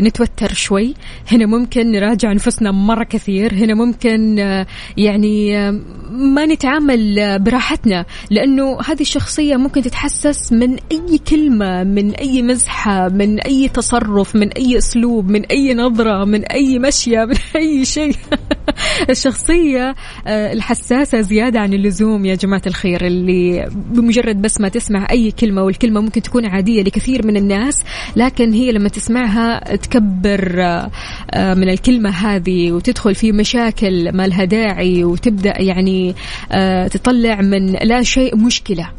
نتوتر 0.00 0.54
شوي. 0.54 0.94
هنا 1.32 1.46
ممكن 1.46 1.92
نراجع 1.92 2.32
نفسنا 2.32 2.70
مرة 2.70 3.04
كثير. 3.04 3.54
هنا 3.54 3.74
ممكن 3.74 4.38
آه، 4.38 4.66
يعني 4.96 5.58
آه، 5.58 5.80
ما 6.10 6.46
نتعامل 6.46 7.18
آه، 7.18 7.36
براحتنا 7.36 8.04
لأنه 8.30 8.78
هذه 8.80 9.00
الشخصية 9.00 9.56
ممكن 9.56 9.82
تتحسس 9.82 10.52
من 10.52 10.76
أي 10.92 11.18
كلمة 11.30 11.84
من 11.84 12.14
أي 12.14 12.42
مزحة 12.42 13.08
من 13.08 13.40
أي 13.40 13.68
تصرف 13.68 14.36
من 14.36 14.52
أي 14.52 14.78
أسلوب 14.78 15.30
من 15.30 15.44
أي 15.44 15.74
نظرة 15.74 16.24
من 16.24 16.44
أي 16.44 16.78
مشية 16.78 17.24
من 17.30 17.36
أي 17.56 17.84
شيء. 17.84 18.16
الشخصية 19.10 19.94
آه، 20.26 20.52
الحساسة 20.52 21.20
زيادة 21.20 21.60
عن 21.60 21.74
اللزوم 21.74 22.26
يا 22.26 22.34
جماعة 22.34 22.62
الخير 22.66 23.06
اللي 23.06 23.68
بمجرد 23.74 24.42
بس 24.42 24.60
ما 24.60 24.68
تسمع 24.68 25.06
أي 25.10 25.30
كلمة 25.30 25.62
والكلمة 25.62 26.00
ممكن 26.00 26.22
تكون 26.22 26.46
عادية 26.46 26.82
لكثير 26.82 27.26
من 27.26 27.36
الناس 27.36 27.78
لكن 28.16 28.52
هي 28.52 28.72
لما 28.72 28.88
تسمعها 28.88 29.76
تكبر 29.76 30.62
آه، 30.62 30.90
آه، 31.30 31.54
من 31.54 31.68
الكلمة 31.68 32.10
هذه 32.10 32.72
وتدخل 32.72 33.14
في 33.14 33.32
مشاكل 33.32 34.12
ما 34.12 34.26
لها 34.26 34.44
داعي 34.44 35.04
وتبدأ 35.04 35.62
يعني 35.62 36.14
تطلع 36.90 37.40
من 37.40 37.72
لا 37.72 38.02
شيء 38.02 38.36
مشكلة. 38.36 38.90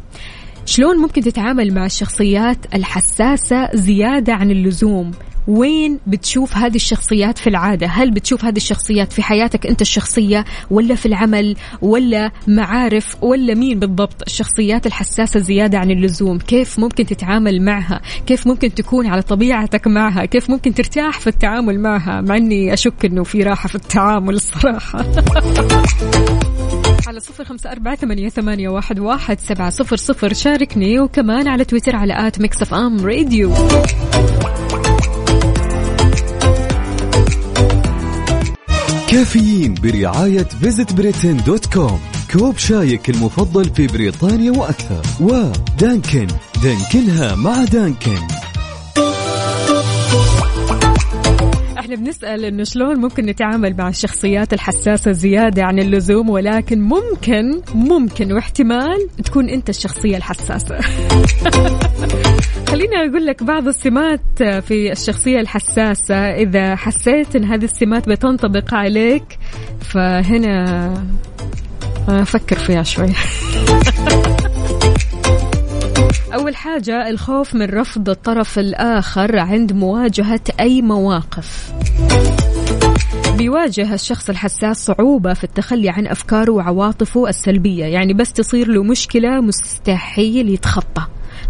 شلون 0.66 0.96
ممكن 0.96 1.22
تتعامل 1.22 1.74
مع 1.74 1.86
الشخصيات 1.86 2.74
الحساسة 2.74 3.68
زيادة 3.74 4.34
عن 4.34 4.50
اللزوم؟ 4.50 5.10
وين 5.48 5.98
بتشوف 6.06 6.56
هذه 6.56 6.76
الشخصيات 6.76 7.38
في 7.38 7.46
العادة؟ 7.46 7.86
هل 7.86 8.10
بتشوف 8.10 8.44
هذه 8.44 8.56
الشخصيات 8.56 9.12
في 9.12 9.22
حياتك 9.22 9.66
أنت 9.66 9.80
الشخصية 9.80 10.44
ولا 10.70 10.94
في 10.94 11.06
العمل 11.06 11.56
ولا 11.82 12.30
معارف 12.46 13.16
ولا 13.22 13.54
مين 13.54 13.78
بالضبط؟ 13.78 14.22
الشخصيات 14.26 14.86
الحساسة 14.86 15.40
زيادة 15.40 15.78
عن 15.78 15.90
اللزوم. 15.90 16.38
كيف 16.38 16.78
ممكن 16.78 17.06
تتعامل 17.06 17.62
معها؟ 17.62 18.00
كيف 18.26 18.46
ممكن 18.46 18.74
تكون 18.74 19.06
على 19.06 19.22
طبيعتك 19.22 19.86
معها؟ 19.86 20.24
كيف 20.24 20.50
ممكن 20.50 20.74
ترتاح 20.74 21.20
في 21.20 21.26
التعامل 21.26 21.80
معها؟ 21.80 22.20
مع 22.20 22.36
أني 22.36 22.72
أشك 22.72 23.04
أنه 23.04 23.24
في 23.24 23.42
راحة 23.42 23.68
في 23.68 23.74
التعامل 23.74 24.34
الصراحة. 24.34 24.98
على 27.08 27.20
صفر 27.20 27.44
خمسة 27.44 27.72
أربعة 27.72 27.96
ثمانية, 27.96 28.28
ثمانية 28.28 28.68
واحد, 28.68 28.98
واحد 28.98 29.40
سبعة 29.40 29.70
صفر 29.70 29.96
صفر. 29.96 30.32
شاركني 30.32 31.00
وكمان 31.00 31.48
على 31.48 31.64
تويتر 31.64 31.96
على 31.96 32.26
at 32.26 32.40
Mix 32.40 32.62
FM 32.62 33.06
Radio. 33.06 33.54
كافيين 39.10 39.74
برعاية 39.74 40.42
Visit 40.42 40.92
Britain 40.92 41.36
dot 41.36 41.66
com 41.74 42.00
كوب 42.32 42.58
شايك 42.58 43.10
المفضل 43.10 43.64
في 43.74 43.86
بريطانيا 43.86 44.52
وأكثر. 44.52 45.02
و 45.20 45.33
Dunkin. 45.33 46.26
دانكنها 46.62 47.34
مع 47.34 47.64
دانكن. 47.64 48.18
إحنا 51.88 52.04
بنسأل 52.04 52.44
إنه 52.44 52.64
شلون 52.64 52.96
ممكن 52.96 53.26
نتعامل 53.26 53.76
مع 53.76 53.88
الشخصيات 53.88 54.52
الحساسة 54.52 55.12
زيادة 55.12 55.64
عن 55.64 55.78
اللزوم 55.78 56.30
ولكن 56.30 56.80
ممكن 56.80 57.60
ممكن 57.74 58.32
واحتمال 58.32 59.08
تكون 59.24 59.48
أنت 59.48 59.68
الشخصية 59.68 60.16
الحساسة. 60.16 60.78
خليني 62.70 62.96
أقول 62.96 63.26
لك 63.26 63.42
بعض 63.42 63.68
السمات 63.68 64.20
في 64.38 64.92
الشخصية 64.92 65.40
الحساسة. 65.40 66.14
إذا 66.14 66.76
حسيت 66.76 67.36
إن 67.36 67.44
هذه 67.44 67.64
السمات 67.64 68.08
بتنطبق 68.08 68.74
عليك 68.74 69.38
فهنا 69.80 70.94
فكر 72.24 72.58
فيها 72.58 72.82
شوي. 72.82 73.12
أول 76.34 76.56
حاجة 76.56 77.08
الخوف 77.08 77.54
من 77.54 77.66
رفض 77.66 78.10
الطرف 78.10 78.58
الآخر 78.58 79.38
عند 79.38 79.72
مواجهة 79.72 80.40
أي 80.60 80.82
مواقف. 80.82 81.72
بيواجه 83.36 83.94
الشخص 83.94 84.30
الحساس 84.30 84.86
صعوبة 84.86 85.34
في 85.34 85.44
التخلي 85.44 85.88
عن 85.88 86.06
أفكاره 86.06 86.52
وعواطفه 86.52 87.28
السلبية 87.28 87.84
يعني 87.84 88.14
بس 88.14 88.32
تصير 88.32 88.68
له 88.68 88.82
مشكلة 88.82 89.40
مستحيل 89.40 90.48
يتخطى. 90.48 91.02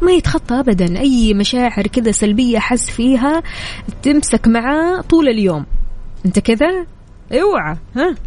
ما 0.02 0.12
يتخطى 0.12 0.60
أبدا 0.60 1.00
أي 1.00 1.34
مشاعر 1.34 1.86
كذا 1.86 2.10
سلبية 2.10 2.58
حس 2.58 2.90
فيها 2.90 3.42
تمسك 4.02 4.48
معاه 4.48 5.00
طول 5.00 5.28
اليوم. 5.28 5.66
أنت 6.26 6.38
كذا؟ 6.38 6.86
اوعى 7.32 7.76
ها؟ 7.96 8.14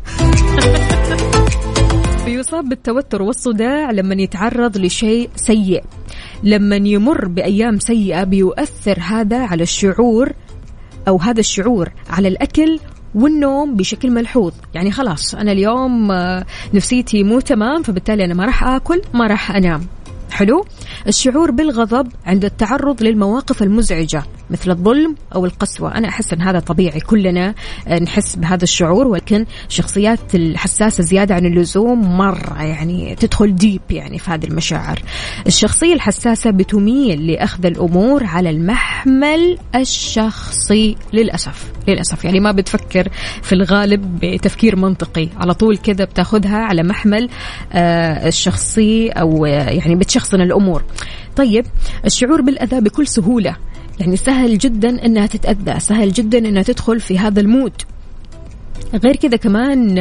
بيصاب 2.26 2.70
بالتوتر 2.70 3.22
والصداع 3.22 3.92
لما 3.92 4.16
يتعرض 4.16 4.78
لشيء 4.78 5.30
سيء. 5.36 5.84
لما 6.44 6.76
يمر 6.76 7.28
بأيام 7.28 7.80
سيئة 7.80 8.24
بيؤثر 8.24 9.00
هذا 9.00 9.46
على 9.46 9.64
الشعور 9.64 10.34
أو 11.08 11.18
هذا 11.18 11.40
الشعور 11.40 11.90
على 12.10 12.28
الأكل 12.28 12.80
والنوم 13.16 13.76
بشكل 13.76 14.12
ملحوظ. 14.12 14.54
يعني 14.74 14.92
خلاص 14.92 15.36
أنا 15.36 15.52
اليوم 15.52 16.12
آه، 16.12 16.46
نفسيتي 16.74 17.24
مو 17.24 17.40
تمام 17.40 17.84
فبالتالي 17.84 18.26
أنا 18.26 18.34
ما 18.34 18.46
راح 18.46 18.64
آكل 18.64 19.02
ما 19.14 19.28
راح 19.28 19.52
أنام. 19.52 19.82
حلو؟ 20.32 20.66
الشعور 21.08 21.52
بالغضب 21.52 22.08
عند 22.26 22.46
التعرض 22.46 23.04
للمواقف 23.04 23.64
المزعجة. 23.64 24.24
مثل 24.52 24.72
الظلم 24.72 25.16
أو 25.36 25.46
القسوة. 25.46 25.98
أنا 25.98 26.08
أحس 26.08 26.34
أن 26.34 26.42
هذا 26.42 26.60
طبيعي 26.60 27.00
كلنا 27.00 27.54
آه، 27.88 28.00
نحس 28.00 28.36
بهذا 28.36 28.64
الشعور 28.64 29.08
ولكن 29.08 29.46
شخصيات 29.70 30.36
الحساسة 30.36 31.04
زيادة 31.04 31.36
عن 31.36 31.46
اللزوم 31.46 32.18
مرة 32.18 32.64
يعني 32.64 33.16
تدخل 33.16 33.56
ديب 33.56 33.82
يعني 33.90 34.20
في 34.20 34.32
هذه 34.32 34.46
المشاعر. 34.46 35.00
الشخصية 35.48 35.94
الحساسة 35.94 36.52
بتميل 36.52 37.28
لأخذ 37.28 37.66
الأمور 37.66 38.24
على 38.24 38.50
المحمل 38.50 39.58
الشخصي 39.76 40.96
للأسف 41.14 41.72
للأسف. 41.88 42.26
يعني 42.26 42.40
ما 42.40 42.52
بتفكر 42.52 43.08
في 43.42 43.54
الغالب 43.54 44.20
بتفكير 44.22 44.76
منطقي. 44.76 45.30
على 45.38 45.54
طول 45.54 45.78
كذا 45.78 46.06
بتاخذها 46.06 46.58
على 46.58 46.84
محمل 46.84 47.30
آه، 47.74 48.28
الشخصي 48.28 49.10
أو 49.10 49.46
آه، 49.46 49.50
يعني 49.50 49.96
بتشخصن 49.96 50.42
الأمور. 50.42 50.84
طيب 51.36 51.66
الشعور 52.06 52.42
بالأذى 52.42 52.82
بكل 52.82 53.08
سهولة. 53.08 53.56
يعني 54.00 54.18
سهل 54.18 54.58
جدا 54.58 55.06
إنها 55.06 55.26
تتأذى 55.26 55.80
سهل 55.80 56.12
جدا 56.12 56.38
إنها 56.38 56.64
تدخل 56.64 57.00
في 57.00 57.20
هذا 57.20 57.42
المود. 57.42 57.74
غير 58.94 59.16
كذا 59.16 59.38
كمان 59.38 60.00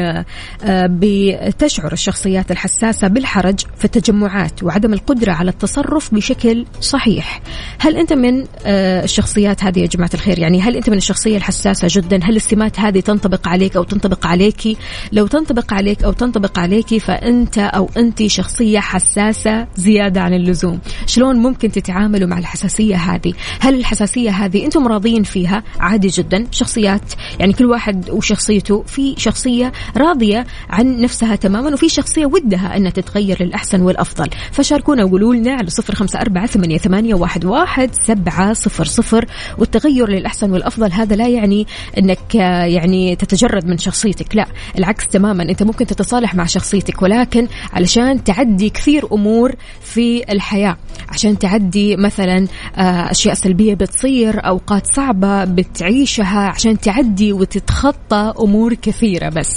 آه، 0.65 0.87
بتشعر 0.91 1.93
الشخصيات 1.93 2.51
الحساسة 2.51 3.09
بالحرج 3.09 3.61
في 3.79 3.85
التجمعات 3.85 4.63
وعدم 4.63 4.93
القدرة 4.93 5.33
على 5.33 5.51
التصرف 5.51 6.15
بشكل 6.15 6.67
صحيح. 6.81 7.41
هل 7.79 7.97
أنت 7.97 8.13
من 8.13 8.45
آه، 8.67 9.05
الشخصيات 9.05 9.65
هذه 9.65 9.79
يا 9.79 9.87
جماعة 9.87 10.11
الخير؟ 10.15 10.39
يعني 10.39 10.61
هل 10.61 10.77
أنت 10.77 10.91
من 10.91 10.97
الشخصية 10.97 11.37
الحساسة 11.37 11.89
جدا؟ 11.91 12.21
هل 12.23 12.37
السمات 12.37 12.81
هذه 12.81 13.01
تنطبق 13.01 13.49
عليك 13.49 13.77
أو 13.77 13.83
تنطبق 13.83 14.27
عليك؟ 14.27 14.79
لو 15.13 15.27
تنطبق 15.27 15.75
عليك 15.75 16.05
أو 16.05 16.13
تنطبق 16.13 16.59
عليك 16.59 16.99
فأنت 16.99 17.59
أو 17.59 17.91
أنت 17.97 18.27
شخصية 18.27 18.79
حساسة 18.79 19.67
زيادة 19.77 20.21
عن 20.21 20.35
اللزوم. 20.35 20.81
شلون 21.07 21.37
ممكن 21.37 21.71
تتعاملوا 21.73 22.29
مع 22.29 22.39
الحساسية 22.39 22.97
هذه؟ 22.97 23.33
هل 23.61 23.75
الحساسية 23.75 24.31
هذه 24.31 24.65
أنتم 24.65 24.89
راضيين 24.89 25.23
فيها؟ 25.23 25.63
عادي 25.81 26.09
جدا. 26.09 26.47
شخصيات 26.51 27.13
يعني 27.41 27.53
كل 27.53 27.67
واحد 27.67 28.11
وشخصيته 28.11 28.80
في 28.87 29.15
شخصية 29.19 29.73
راضية 29.97 30.47
عن 30.71 31.01
نفسها 31.01 31.37
تماما 31.37 31.73
وفي 31.73 31.89
شخصية 31.89 32.27
ودها 32.27 32.77
أنها 32.77 32.91
تتغير 32.91 33.43
للأحسن 33.43 33.81
والأفضل. 33.81 34.29
فشاركونا 34.53 35.05
وقولوا 35.05 35.35
لنا 35.35 35.53
على 35.53 35.71
صفر 35.71 35.95
خمسة 35.95 36.21
أربعة 36.21 36.47
ثمانية, 36.47 36.79
ثمانية 36.79 37.15
واحد, 37.15 37.45
واحد 37.45 37.91
سبعة 38.07 38.53
صفر 38.53 38.85
صفر. 38.85 39.27
والتغير 39.59 40.09
للأحسن 40.09 40.51
والأفضل 40.51 40.93
هذا 40.93 41.17
لا 41.17 41.29
يعني 41.29 41.67
أنك 41.99 42.37
آه، 42.37 42.65
يعني 42.65 43.17
تتجرد 43.17 43.67
من 43.67 43.79
شخصيتك 43.79 44.37
لا. 44.37 44.47
العكس 44.79 45.07
تماما 45.07 45.43
أنت 45.43 45.63
ممكن 45.63 45.87
تتصالح 45.87 46.35
مع 46.35 46.47
شخصيتك 46.47 47.03
ولكن 47.03 47.49
علشان 47.73 48.25
تعدي 48.25 48.71
كثير 48.71 49.07
أمور 49.13 49.55
في 49.81 50.33
الحياة 50.33 50.77
عشان 51.09 51.39
تعدي 51.39 51.97
مثلا 51.97 52.47
آه، 52.77 53.11
أشياء 53.11 53.35
سلبية 53.35 53.75
بتصير 53.75 54.47
أوقات 54.47 54.95
صعبة 54.95 55.45
بتعيشها 55.45 56.49
عشان 56.49 56.81
تعدي 56.81 57.33
وتتخطى 57.33 58.33
أمور 58.71 58.81
كثيرة 58.83 59.29
بس. 59.29 59.49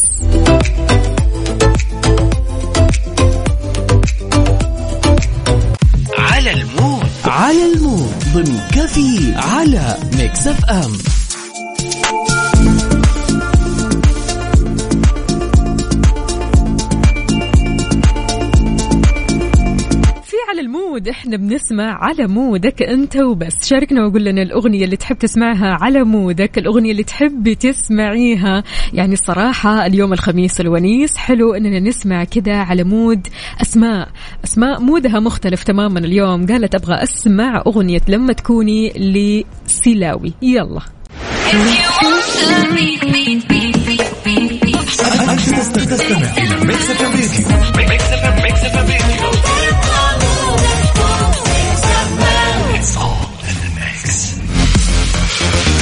على 6.18 6.52
ال 6.54 6.63
mood. 6.63 7.08
على 7.26 7.74
ال 7.74 7.81
mood. 7.81 8.14
ضمن 8.34 8.60
كافيين 8.72 9.34
على 9.36 9.98
Mix 10.18 10.48
FM. 10.48 10.98
ال 21.04 21.05
mood 21.05 21.08
إحنا 21.08 21.38
بنسمع 21.38 22.04
على 22.04 22.28
mood 22.28 22.73
ك 22.73 22.84
أنت 22.84 23.16
وبس. 23.16 23.68
شاركنا 23.70 24.06
وقول 24.06 24.26
لنا 24.26 24.42
الأغنية 24.42 24.86
اللي 24.86 24.96
تحب 24.96 25.18
تسمعها 25.18 25.78
على 25.82 26.04
mood 26.04 26.47
ك 26.47 26.58
الأغنية 26.58 26.92
اللي 26.92 27.04
تحبي 27.04 27.56
تسمعيها. 27.56 28.64
يعني 28.94 29.14
الصراحه 29.14 29.86
اليوم 29.86 30.14
الخميس 30.14 30.62
الونيس 30.62 31.18
حلو 31.18 31.54
إننا 31.54 31.80
نسمع 31.80 32.24
كذا 32.24 32.56
على 32.56 32.84
mood 32.84 33.28
أسماء. 33.62 34.10
أسماء 34.44 34.82
mood 34.82 35.12
ها 35.12 35.20
مختلف 35.20 35.64
تماما 35.64 36.00
اليوم. 36.00 36.46
قالت 36.46 36.76
أبغى 36.76 37.04
أسمع 37.04 37.64
أغنية 37.68 38.02
لما 38.08 38.34
تكوني 38.34 38.94
لسيلاوي. 39.68 40.34
يلا. 40.42 40.82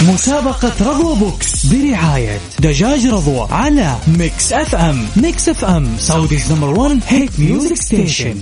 مسابقة 0.02 0.74
رضوى 0.82 1.16
Box 1.16 1.66
برعاية 1.66 2.40
دجاج 2.60 3.08
رضوى 3.08 3.48
على 3.52 3.96
Mix 4.08 4.54
FM. 4.54 5.08
Mix 5.16 5.50
FM. 5.50 5.98
Saudi's 6.00 6.52
number 6.52 6.68
1 6.80 7.00
hit 7.08 7.40
music 7.40 7.76
station. 7.76 8.36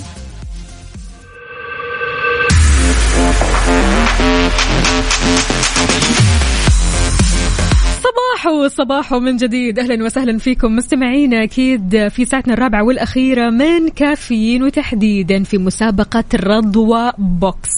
صباحو 8.10 8.68
صباحو 8.68 9.20
من 9.20 9.38
جديد. 9.38 9.80
أهلا 9.80 10.06
وسهلا 10.06 10.38
فيكم 10.38 10.76
مستمعينا 10.76 11.44
أكيد 11.44 12.08
في 12.08 12.26
ساعتنا 12.26 12.54
الرابعة 12.54 12.84
والأخيرة 12.84 13.50
من 13.50 13.90
كافيين 13.90 14.64
وتحديدا 14.64 15.44
في 15.44 15.58
مسابقة 15.58 16.24
رضوى 16.36 17.12
Box. 17.18 17.70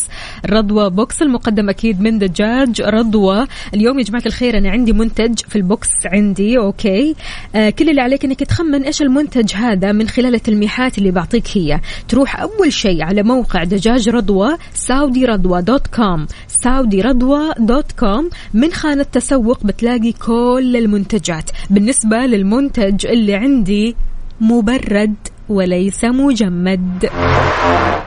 رضوى 0.46 0.90
box 0.90 1.22
المقدم 1.22 1.70
أكيد 1.70 2.02
من 2.02 2.20
دجاج. 2.20 2.82
رضوى 2.82 3.48
اليوم 3.74 4.00
يا 4.00 4.04
جماعة 4.04 4.24
الخير 4.26 4.58
أنا 4.58 4.70
عندي 4.70 4.94
منتج 4.94 5.40
في 5.40 5.56
ال 5.56 5.64
box 5.64 5.90
عندي 6.06 6.58
أوكي. 6.58 7.16
آه 7.56 7.70
كل 7.70 7.90
اللي 7.90 8.02
عليك 8.02 8.26
إنك 8.26 8.40
تخمن 8.40 8.84
إيش 8.84 9.02
المنتج 9.02 9.56
هذا 9.56 9.92
من 9.92 10.08
خلال 10.08 10.36
التلميحات 10.36 10.98
اللي 10.98 11.12
بعطيك 11.12 11.46
هي. 11.54 11.80
تروح 12.08 12.42
أول 12.42 12.74
شيء 12.74 13.04
على 13.04 13.24
موقع 13.24 13.64
دجاج 13.64 14.10
رضوى 14.10 14.58
Saudi 14.74 15.26
Radwa 15.26 15.62
dot 15.62 15.88
com. 15.88 16.28
Saudi 16.48 17.02
Radwa 17.02 17.52
dot 17.60 17.92
com. 17.92 18.30
من 18.54 18.72
خانة 18.72 19.04
تسوق 19.04 19.64
بتلاقي 19.64 20.12
كل 20.26 20.76
المنتجات. 20.76 21.50
بالنسبة 21.70 22.18
للمنتج 22.18 23.08
اللي 23.08 23.36
عندي 23.36 23.96
مبرد 24.42 25.16
وليس 25.50 26.06
مجمد. 26.06 27.10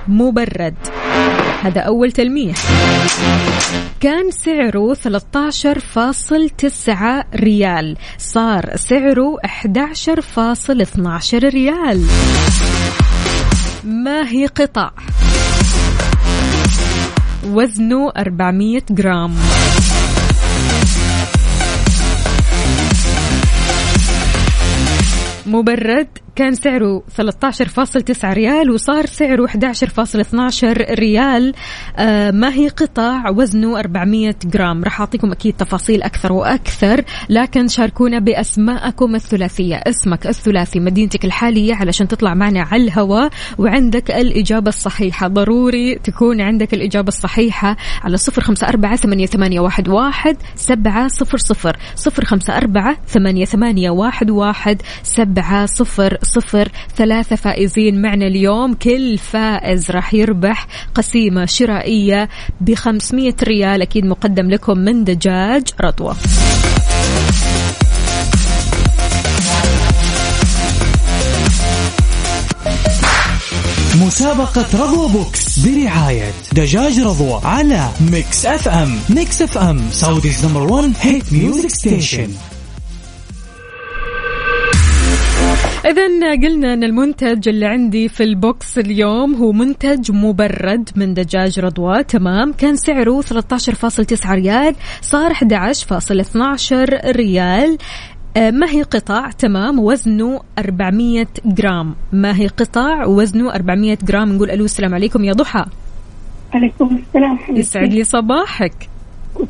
مبرد. 0.08 0.74
هذا 1.62 1.80
أول 1.80 2.12
تلميح. 2.12 2.56
كان 4.00 4.30
سعره 4.30 4.94
13.9 4.94 7.24
ريال. 7.34 7.96
صار 8.18 8.76
سعره 8.76 9.36
11.12 9.44 11.34
ريال. 11.34 12.06
ما 13.84 14.28
هي 14.28 14.46
قطع؟ 14.46 14.90
وزنه 17.46 18.10
400 18.16 18.82
جرام. 18.90 19.34
مبرد 25.46 26.08
كان 26.36 26.54
سعره 26.54 27.02
13.9 27.18 28.24
ريال 28.24 28.70
وصار 28.70 29.06
سعره 29.06 29.46
11.12 29.46 30.64
ريال. 30.90 31.54
آه 31.96 32.30
ما 32.30 32.54
هي 32.54 32.68
قطع 32.68 33.30
وزنه 33.30 33.78
400 33.78 34.34
جرام؟ 34.44 34.84
راح 34.84 35.00
أعطيكم 35.00 35.32
أكيد 35.32 35.54
تفاصيل 35.56 36.02
أكثر 36.02 36.32
وأكثر 36.32 37.04
لكن 37.28 37.68
شاركونا 37.68 38.18
بأسماءكم 38.18 39.14
الثلاثية. 39.14 39.76
اسمك 39.76 40.26
الثلاثي 40.26 40.80
مدينتك 40.80 41.24
الحالية 41.24 41.74
علشان 41.74 42.08
تطلع 42.08 42.34
معنا 42.34 42.62
على 42.62 42.84
الهواء 42.84 43.30
وعندك 43.58 44.10
الإجابة 44.10 44.68
الصحيحة. 44.68 45.28
ضروري 45.28 45.94
تكون 45.94 46.40
عندك 46.40 46.74
الإجابة 46.74 47.08
الصحيحة 47.08 47.76
على 48.02 48.16
صفر 48.16 48.42
خمسة 48.42 48.68
أربعة 48.68 48.96
ثمانية, 48.96 49.26
ثمانية 49.26 49.60
واحد, 49.60 49.88
واحد 49.88 50.36
سبعة 50.54 51.08
صفر 51.08 51.38
صفر. 51.38 51.76
صفر 51.94 52.24
خمسة 52.24 52.56
أربعة 52.56 52.96
ثمانية, 53.06 53.44
ثمانية 53.44 53.90
واحد, 53.90 54.30
واحد 54.30 54.82
سبعة 55.02 55.66
صفر. 55.66 56.18
صفر 56.24 56.68
ثلاثة 56.96 57.36
فائزين 57.36 58.02
معنا 58.02 58.26
اليوم. 58.26 58.74
كل 58.74 59.18
فائز 59.18 59.90
راح 59.90 60.14
يربح 60.14 60.66
قسيمة 60.94 61.46
شرائية 61.46 62.28
ب 62.60 62.74
500 62.74 63.34
ريال 63.42 63.82
أكيد 63.82 64.04
مقدم 64.04 64.50
لكم 64.50 64.78
من 64.78 65.04
دجاج 65.04 65.62
رضوى. 65.80 66.16
مسابقة 73.94 74.66
رضوى 74.74 75.08
box 75.08 75.58
برعاية 75.58 76.32
دجاج 76.52 77.00
رضوى 77.00 77.40
على 77.44 77.88
Mix 78.12 78.46
FM. 78.46 78.98
Mix 79.10 79.42
FM 79.42 79.80
Saudi's 79.90 80.46
number 80.46 80.72
1 80.72 80.92
hit 81.00 81.32
music 81.32 81.70
station. 81.70 82.28
إذا 85.86 86.32
قلنا 86.32 86.74
أن 86.74 86.84
المنتج 86.84 87.48
اللي 87.48 87.66
عندي 87.66 88.08
في 88.08 88.22
ال 88.22 88.36
box 88.36 88.78
اليوم 88.78 89.34
هو 89.34 89.52
منتج 89.52 90.12
مبرد 90.12 90.90
من 90.96 91.14
دجاج 91.14 91.60
رضوى 91.60 92.04
تمام؟ 92.04 92.52
كان 92.52 92.76
سعره 92.76 93.20
13.9 93.20 94.30
ريال 94.30 94.74
صار 95.00 95.32
11.12 95.32 96.72
ريال. 97.16 97.78
آه، 98.36 98.50
ما 98.50 98.70
هي 98.70 98.82
قطع؟ 98.82 99.30
تمام؟ 99.30 99.78
وزنه 99.78 100.40
400 100.58 101.26
جرام. 101.44 101.94
ما 102.12 102.36
هي 102.36 102.46
قطع؟ 102.46 103.06
وزنه 103.06 103.54
400 103.54 103.98
جرام. 104.02 104.32
نقول 104.32 104.50
ألو 104.50 104.64
السلام 104.64 104.94
عليكم 104.94 105.24
يا 105.24 105.32
ضحى. 105.32 105.64
عليكم 106.54 106.98
السلام. 107.06 107.38
حبيبتي 107.38 107.60
يسعد 107.60 107.92
لي 107.92 108.04
صباحك. 108.04 108.88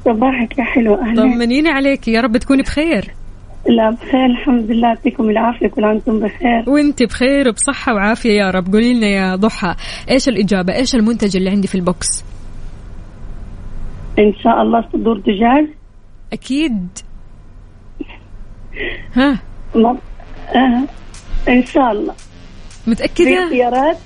صباحك 0.04 0.58
يا 0.58 0.64
حلو 0.64 0.94
أهلا. 0.94 1.22
طمنيني 1.22 1.68
عليك 1.68 2.08
يا 2.08 2.20
رب 2.20 2.36
تكوني 2.36 2.62
بخير. 2.62 3.14
لا 3.68 3.90
بخير 3.90 4.26
الحمد 4.26 4.70
لله. 4.70 4.88
يعطيكم 4.88 5.30
العافية 5.30 5.68
كل 5.68 5.84
عام 5.84 5.94
وأنتم 5.94 6.20
بخير. 6.20 6.64
وانت 6.66 7.02
بخير 7.02 7.50
بصحة 7.50 7.94
وعافية 7.94 8.30
يا 8.32 8.50
رب. 8.50 8.72
قولي 8.72 8.94
لنا 8.94 9.06
يا 9.06 9.36
ضحى 9.36 9.74
إيش 10.10 10.28
الإجابة؟ 10.28 10.74
إيش 10.74 10.94
المنتج 10.94 11.36
اللي 11.36 11.50
عندي 11.50 11.68
في 11.68 11.74
البوكس؟ 11.74 12.06
إن 14.18 14.32
شاء 14.44 14.62
الله 14.62 14.88
صدور 14.92 15.18
دجاج. 15.18 15.68
أكيد. 16.32 16.88
ها؟ 19.14 19.38
ما- 19.74 19.98
آه. 20.54 20.84
إن 21.48 21.66
شاء 21.66 21.92
الله. 21.92 22.14
في 22.84 22.90
متأكدة 22.90 23.44
اختيارات 23.44 23.96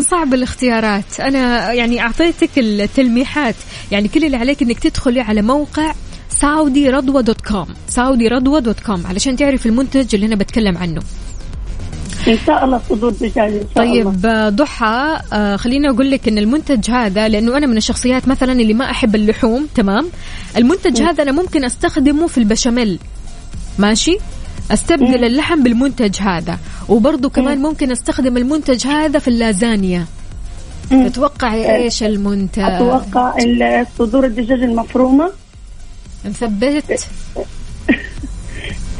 صعب 0.00 0.34
الاختيارات. 0.34 1.20
أنا 1.20 1.72
يعني 1.72 2.00
أعطيتك 2.00 2.58
التلميحات. 2.58 3.54
يعني 3.92 4.08
كل 4.08 4.24
اللي 4.24 4.36
عليك 4.36 4.62
أنك 4.62 4.78
تدخلي 4.78 5.20
على 5.20 5.42
موقع 5.42 5.92
Saudi 6.28 6.90
Radwa 6.90 7.22
dot 7.22 7.40
com. 7.40 7.66
Saudi 7.88 8.28
Radwa 8.28 8.60
dot 8.60 8.80
com. 8.80 9.06
علشان 9.06 9.36
تعرف 9.36 9.66
المنتج 9.66 10.14
اللي 10.14 10.26
أنا 10.26 10.36
بتكلم 10.36 10.78
عنه. 10.78 11.00
إن 12.28 12.38
شاء 12.46 12.64
الله 12.64 12.80
صدور 12.88 13.10
دجاج 13.10 13.38
إن 13.38 13.64
شاء 13.74 13.84
الله. 13.84 14.04
طيب 14.12 14.26
آه، 14.26 14.48
ضحى 14.48 15.20
آه، 15.32 15.56
خليني 15.56 15.90
أقول 15.90 16.10
لك 16.10 16.28
إن 16.28 16.38
المنتج 16.38 16.90
هذا 16.90 17.28
لأنه 17.28 17.56
أنا 17.56 17.66
من 17.66 17.76
الشخصيات 17.76 18.28
مثلا 18.28 18.52
اللي 18.52 18.74
ما 18.74 18.90
أحب 18.90 19.14
اللحوم 19.14 19.66
تمام؟ 19.74 20.06
المنتج 20.56 21.02
هذا 21.02 21.22
أنا 21.22 21.32
ممكن 21.32 21.64
أستخدمه 21.64 22.26
في 22.26 22.38
البشاميل. 22.38 22.98
ماشي؟ 23.78 24.18
أستبدل 24.70 25.24
اللحم 25.24 25.62
بالمنتج 25.62 26.20
هذا. 26.20 26.58
وبرضه 26.88 27.28
كمان 27.28 27.58
ممكن 27.58 27.92
أستخدم 27.92 28.36
المنتج 28.36 28.86
هذا 28.86 29.18
في 29.18 29.28
اللازانيا. 29.28 30.06
تتوقعي 30.90 31.76
إيش 31.76 32.02
المنتج؟ 32.02 32.62
أتوقع 32.62 33.34
صدور 33.98 34.26
الدجاج 34.26 34.62
المفرومة. 34.62 35.30
نثبت 36.24 36.90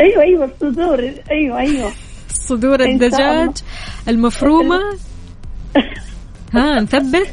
أيوه 0.00 0.22
أيوه 0.22 0.44
الصدور. 0.44 1.12
أيوه 1.30 1.58
أيوه. 1.58 1.92
صدور 2.34 2.80
الدجاج. 2.80 3.50
المفرومة. 4.08 4.80
ها 6.54 6.80
نثبت 6.80 7.28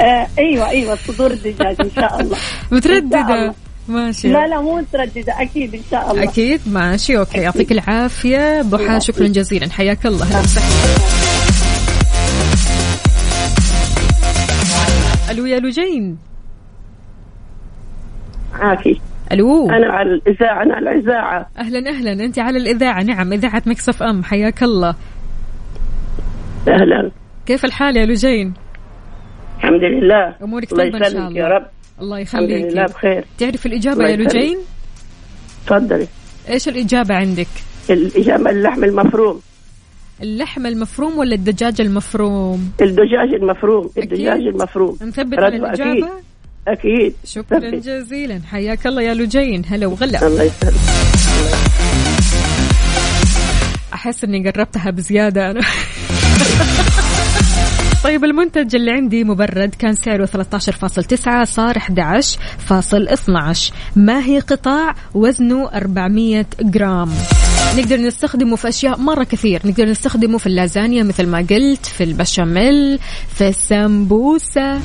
آه 0.00 0.28
أيوه 0.38 0.68
أيوه 0.68 0.94
صدور 1.08 1.30
الدجاج 1.30 1.76
إن 1.80 1.90
شاء 1.96 2.20
الله. 2.20 2.36
مترددة. 2.72 3.54
ماشي. 3.88 4.28
لا 4.28 4.46
لا 4.46 4.60
مو 4.60 4.76
مترددة 4.80 5.42
أكيد 5.42 5.74
إن 5.74 5.82
شاء 5.90 6.10
الله. 6.10 6.22
أكيد 6.22 6.60
ماشي 6.66 7.18
أوكي. 7.18 7.38
يعطيك 7.38 7.72
العافية. 7.72 8.62
ضحى 8.62 9.00
شكرا 9.00 9.26
جزيلا. 9.26 9.70
حياك 9.70 10.06
الله. 10.06 10.40
وسهلا. 10.40 10.66
ألو 15.30 15.46
يا 15.46 15.58
لجين. 15.60 16.29
عافي 18.60 19.00
ألو. 19.32 19.70
أنا 19.70 19.92
على 19.92 20.10
الإذاعة 20.10 20.62
أنا 20.62 20.74
على 20.74 20.90
الإذاعة. 20.90 21.46
أهلا 21.58 21.90
أهلا. 21.90 22.12
انت 22.12 22.38
على 22.38 22.58
الإذاعة. 22.58 23.02
نعم 23.02 23.32
إذاعة 23.32 23.62
مكسف 23.66 24.02
أم. 24.02 24.24
حياك 24.24 24.62
الله. 24.62 24.94
أهلا. 26.68 27.10
كيف 27.46 27.64
الحال 27.64 27.96
يا 27.96 28.06
لجين؟ 28.06 28.54
الحمد 29.58 29.82
لله. 29.82 30.36
أمورك 30.42 30.70
طيبة 30.70 30.98
إن 30.98 31.04
شاء 31.04 31.28
الله. 31.28 31.40
يا 31.40 31.48
رب. 31.48 31.66
الله 32.00 32.22
الحمد 32.22 32.42
لله 32.42 32.56
يخليك 32.56 32.90
بخير. 32.90 33.24
تعرف 33.38 33.66
الإجابة 33.66 34.08
يا. 34.08 34.16
لجين؟ 34.16 34.58
تفضلي. 35.66 36.06
إيش 36.50 36.68
الإجابة 36.68 37.14
عندك؟ 37.14 37.48
الإجابة 37.90 38.50
اللحم 38.50 38.84
المفروم. 38.84 39.40
اللحم 40.22 40.66
المفروم 40.66 41.18
ولا 41.18 41.34
الدجاج 41.34 41.80
المفروم؟ 41.80 42.72
الدجاج 42.80 43.34
المفروم. 43.34 43.90
الدجاج 43.98 44.40
المفروم. 44.40 44.94
نثبت 45.02 45.38
على 45.38 45.56
رضوى، 45.56 45.70
أكيد. 45.70 46.04
أكيد. 46.68 47.14
شكرا 47.24 47.60
ثبت. 47.60 47.84
جزيلا. 47.86 48.40
حياك 48.50 48.86
الله 48.86 49.02
يا 49.02 49.14
لجين. 49.14 49.62
هلا 49.68 49.86
وغلا. 49.86 50.26
الله 50.26 50.42
يسلمك. 50.42 50.74
أحس 53.92 54.24
إني 54.24 54.50
قربتها 54.50 54.90
بزيادة. 54.90 55.50
أنا. 55.50 55.60
طيب 58.04 58.24
المنتج 58.24 58.76
اللي 58.76 58.90
عندي 58.90 59.24
مبرد 59.24 59.74
كان 59.74 59.94
سعره 59.94 60.26
13.9 60.26 61.44
صار 61.44 61.78
11.12 61.78 63.72
ما 63.96 64.24
هي 64.24 64.38
قطع 64.38 64.94
وزنه 65.14 65.68
400 65.74 66.46
جرام؟ 66.60 67.10
نقدر 67.76 67.96
نستخدمه 67.96 68.56
في 68.56 68.68
أشياء 68.68 68.98
مرة 68.98 69.24
كثير. 69.24 69.60
نقدر 69.64 69.84
نستخدمه 69.84 70.38
في 70.38 70.46
اللازانيا 70.46 71.02
مثل 71.02 71.26
ما 71.26 71.46
قلت 71.50 71.86
في 71.86 72.04
البشاميل 72.04 72.98
في 73.34 73.48
السمبوسة. 73.48 74.80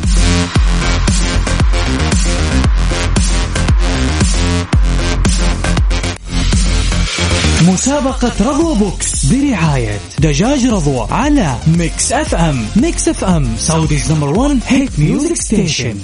مسابقة 7.61 8.31
رضوى 8.41 8.75
box 8.75 9.25
برعاية 9.25 9.99
دجاج 10.19 10.65
رضوى 10.65 11.07
على 11.11 11.55
Mix 11.67 12.11
FM. 12.11 12.65
Mix 12.75 13.07
FM 13.07 13.55
Saudi's 13.57 14.11
number 14.11 14.29
1 14.29 14.59
hit 14.67 14.99
music 14.99 15.35
station. 15.35 15.97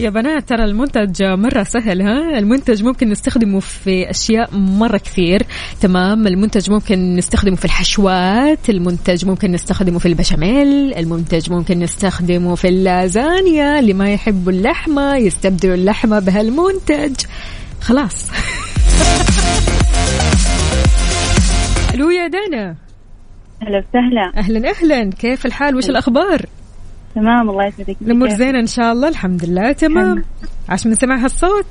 يا 0.00 0.10
بنات 0.10 0.48
ترى 0.48 0.64
المنتج 0.64 1.22
مرة 1.22 1.62
سهل 1.62 2.02
ها؟ 2.02 2.38
المنتج 2.38 2.82
ممكن 2.82 3.08
نستخدمه 3.08 3.60
في 3.60 4.10
أشياء 4.10 4.56
مرة 4.56 4.96
كثير 4.96 5.42
تمام؟ 5.80 6.26
المنتج 6.26 6.70
ممكن 6.70 7.16
نستخدمه 7.16 7.56
في 7.56 7.64
الحشوات 7.64 8.70
المنتج 8.70 9.26
ممكن 9.26 9.52
نستخدمه 9.52 9.98
في 9.98 10.08
البشاميل 10.08 10.94
المنتج 10.94 11.52
ممكن 11.52 11.78
نستخدمه 11.78 12.54
في 12.54 12.68
اللازانيا 12.68 13.78
اللي 13.78 13.92
ما 13.92 14.12
يحبوا 14.12 14.52
اللحمة 14.52 15.16
يستبدلوا 15.16 15.74
اللحمة 15.74 16.18
بهالمنتج. 16.18 17.14
خلاص. 17.80 18.30
ألو 21.94 22.10
يا 22.10 22.26
دانا. 22.26 22.76
هلا 23.62 23.78
وسهلا. 23.78 24.32
أهلا 24.36 24.70
أهلا. 24.70 25.10
كيف 25.10 25.46
الحال؟ 25.46 25.76
وش 25.76 25.90
الأخبار؟ 25.90 26.46
تمام 27.16 27.50
الله 27.50 27.66
يسعدك. 27.66 27.96
الأمور 28.02 28.28
زينة 28.28 28.58
إن 28.60 28.66
شاء 28.66 28.92
الله 28.92 29.08
الحمد 29.08 29.44
لله 29.44 29.72
تمام. 29.72 30.24
عاش 30.68 30.86
من 30.86 30.94
سمع 30.94 31.24
هالصوت. 31.24 31.66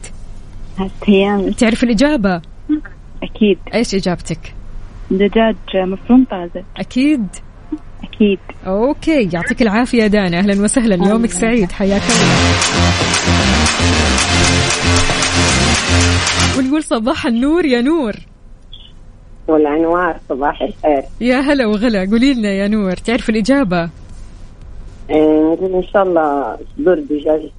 أيام 1.10 1.52
تعرف 1.52 1.84
الإجابة؟ 1.84 2.42
أكيد. 3.24 3.58
إيش 3.74 3.96
إجابتك؟ 3.96 4.54
دجاج 5.12 5.56
مفروم 5.76 6.26
طازج 6.32 6.66
أكيد. 6.78 7.28
أكيد. 8.04 8.40
أوكي 8.68 9.30
يعطيك 9.34 9.62
العافية 9.62 10.08
دانا. 10.08 10.38
أهلا 10.40 10.64
وسهلا. 10.64 11.10
يومك 11.10 11.32
سعيد. 11.32 11.72
حياك 11.72 12.02
الله. 12.02 12.52
ونقول 16.58 16.84
صباح 16.84 17.26
النور 17.26 17.66
يا 17.66 17.82
نور. 17.82 18.14
والأنوار 19.48 20.20
صباح 20.30 20.62
الخير. 20.62 21.04
يا 21.22 21.40
هلا 21.40 21.66
وغلا. 21.66 22.06
قولي 22.06 22.34
لنا 22.34 22.50
يا 22.50 22.68
نور 22.68 22.94
تعرف 22.94 23.30
الإجابة؟ 23.30 23.90
نقول 25.10 25.76
إن 25.76 25.84
شاء 25.84 26.04
الله 26.04 26.58
صدور 26.78 27.00
دجاج 27.00 27.52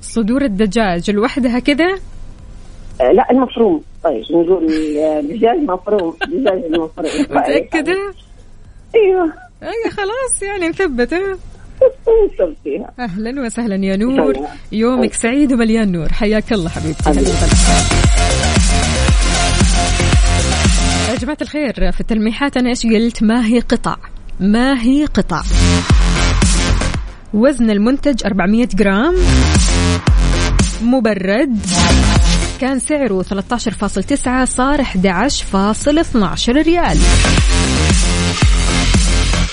صدور 0.00 0.42
الدجاج 0.42 1.10
لوحدها 1.10 1.58
كذا 1.58 1.98
آه، 3.00 3.12
لا 3.12 3.30
المفروم. 3.30 3.82
طيب 4.04 4.24
نقول 4.30 4.72
آه، 4.98 5.20
دجاج 5.20 5.56
مفروم 5.58 6.14
دجاج 6.28 6.64
المفروم. 6.64 7.26
متأكدة؟ 7.38 8.12
أيوه. 8.94 9.32
اي 9.62 9.90
خلاص 9.90 10.42
يعني 10.42 10.66
فيها 12.64 12.92
أهلا 12.98 13.42
وسهلا 13.42 13.84
يا 13.84 13.96
نور. 13.96 14.34
يومك 14.72 15.12
سعيد 15.12 15.52
ومليان 15.52 15.92
نور. 15.92 16.08
حياك 16.08 16.52
الله 16.52 16.68
حبيبتي. 16.68 17.10
يا 21.10 21.16
جماعة 21.16 21.38
الخير 21.42 21.92
في 21.92 22.00
التلميحات 22.00 22.56
أنا 22.56 22.68
إيش 22.70 22.86
قلت؟ 22.86 23.22
ما 23.22 23.46
هي 23.46 23.60
قطع. 23.60 23.96
ما 24.40 24.82
هي 24.82 25.04
قطع. 25.04 25.42
وزن 27.36 27.70
المنتج 27.70 28.24
400 28.26 28.68
جرام. 28.74 29.14
مبرد. 30.82 31.58
كان 32.60 32.78
سعره 32.78 33.22
13.9 33.22 34.44
صار 34.44 34.82
11.12 34.82 36.48
ريال. 36.48 36.98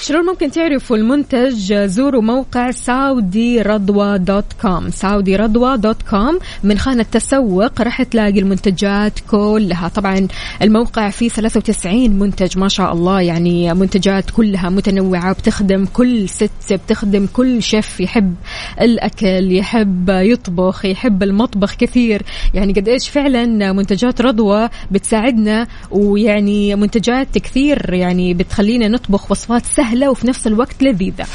شلون 0.06 0.26
ممكن 0.26 0.52
تعرفوا 0.52 0.98
المنتج؟ 0.98 1.74
زوروا 1.74 2.22
موقع 2.22 2.72
Saudi 2.72 3.62
Radwa 3.62 4.18
dot 4.18 4.54
com. 4.62 4.90
Saudi 4.90 5.36
Radwa 5.36 5.78
dot 5.78 6.02
com 6.10 6.40
من 6.64 6.78
خانة 6.78 7.06
تسوق 7.12 7.82
راح 7.82 8.04
تلاقي 8.04 8.40
المنتجات 8.40 9.20
كلها. 9.32 9.88
طبعا 9.88 10.28
الموقع 10.62 11.10
فيه 11.10 11.30
93 11.30 12.12
منتج 12.20 12.58
ما 12.58 12.68
شاء 12.68 12.94
الله. 12.94 13.22
يعني 13.22 13.74
منتجات 13.74 14.30
كلها 14.32 14.70
متنوعة 14.70 15.34
بتخدم 15.34 15.86
كل 15.86 16.30
ست 16.30 16.74
بتخدم 16.74 17.28
كل 17.34 17.64
شيف 17.64 18.00
يحب 18.00 18.36
الأكل 18.82 19.52
يحب 19.52 20.10
يطبخ 20.10 20.86
يحب 20.86 21.24
المطبخ 21.24 21.76
كثير. 21.76 22.22
يعني 22.54 22.74
قد 22.74 22.88
إيش 22.88 23.10
فعلا 23.10 23.74
منتجات 23.74 24.22
رضوى 24.22 24.70
بتساعدنا 24.92 25.68
ويعني 25.92 26.76
منتجات 26.76 27.38
كثير 27.38 27.94
يعني 27.94 28.34
بتخلينا 28.34 28.88
نطبخ 28.88 29.32
وصفات 29.32 29.66
سهلة. 29.66 29.93
وفي 30.10 30.28
نفس 30.28 30.48
الوقت 30.48 30.84
لذيذة. 30.84 31.26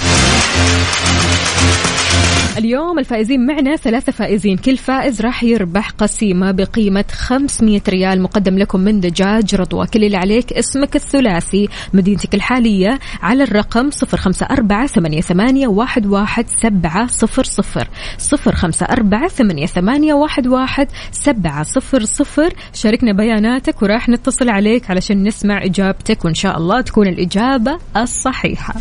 اليوم 2.59 2.99
الفائزين 2.99 3.47
معنا 3.47 3.77
ثلاثة 3.77 4.13
فائزين. 4.13 4.57
كل 4.57 4.77
فائز 4.77 5.21
راح 5.21 5.45
يربح 5.45 5.91
قسيمة 5.91 6.51
بقيمة 6.51 7.05
500 7.13 7.81
ريال 7.89 8.23
مقدم 8.23 8.59
لكم 8.59 8.81
من 8.81 9.01
دجاج 9.01 9.55
رضوى. 9.55 9.87
كل 9.87 10.05
اللي 10.05 10.17
عليك 10.17 10.53
اسمك 10.53 10.97
الثلاثي 10.97 11.69
مدينتك 11.95 12.35
الحالية 12.35 12.99
على 13.23 13.45
الرقم 13.45 13.91
054 13.91 14.87
88 14.87 15.67
واحد 16.07 16.47
سبعة 16.63 17.07
صفر 17.07 17.45
صفر. 17.45 17.89
صفر 18.19 18.55
خمسة 18.55 18.87
أربعة 18.87 19.29
ثمانية, 19.29 19.67
ثمانية 19.67 20.15
واحد, 20.15 20.47
واحد 20.47 20.89
سبعة 21.13 21.63
صفر 21.63 22.05
صفر. 22.05 22.53
شاركنا 22.75 23.13
بياناتك 23.13 23.83
وراح 23.83 24.09
نتصل 24.09 24.49
عليك 24.49 24.91
علشان 24.91 25.23
نسمع 25.23 25.65
إجابتك 25.65 26.25
وإن 26.25 26.35
شاء 26.35 26.59
الله 26.59 26.81
تكون 26.81 27.07
الإجابة 27.07 27.79
الصحيحة. 27.97 28.75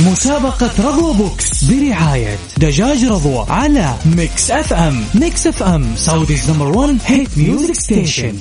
مسابقة 0.00 0.70
رضوى 0.78 1.14
box 1.14 1.64
برعاية 1.64 2.38
دجاج 2.56 3.04
رضوى 3.04 3.46
على 3.48 3.94
Mix 4.16 4.50
FM. 4.50 5.04
Mix 5.14 5.46
FM 5.46 5.96
Saudi's 5.96 6.50
number 6.50 6.78
1 6.78 6.98
hit 7.06 7.38
music 7.38 7.74
station 7.74 8.36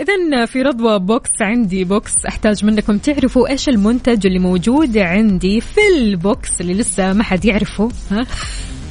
إذا 0.00 0.46
في 0.46 0.62
رضوى 0.62 0.98
box 0.98 1.30
عندي 1.40 1.84
box 1.84 2.12
أحتاج 2.28 2.64
منكم 2.64 2.98
تعرفوا 2.98 3.48
إيش 3.48 3.68
المنتج 3.68 4.26
اللي 4.26 4.38
موجود 4.38 4.98
عندي 4.98 5.60
في 5.60 5.80
ال 5.96 6.12
box 6.12 6.60
اللي 6.60 6.74
لسه 6.74 7.12
ما 7.12 7.24
حد 7.24 7.44
يعرفه 7.44 7.88
ها؟ 8.10 8.26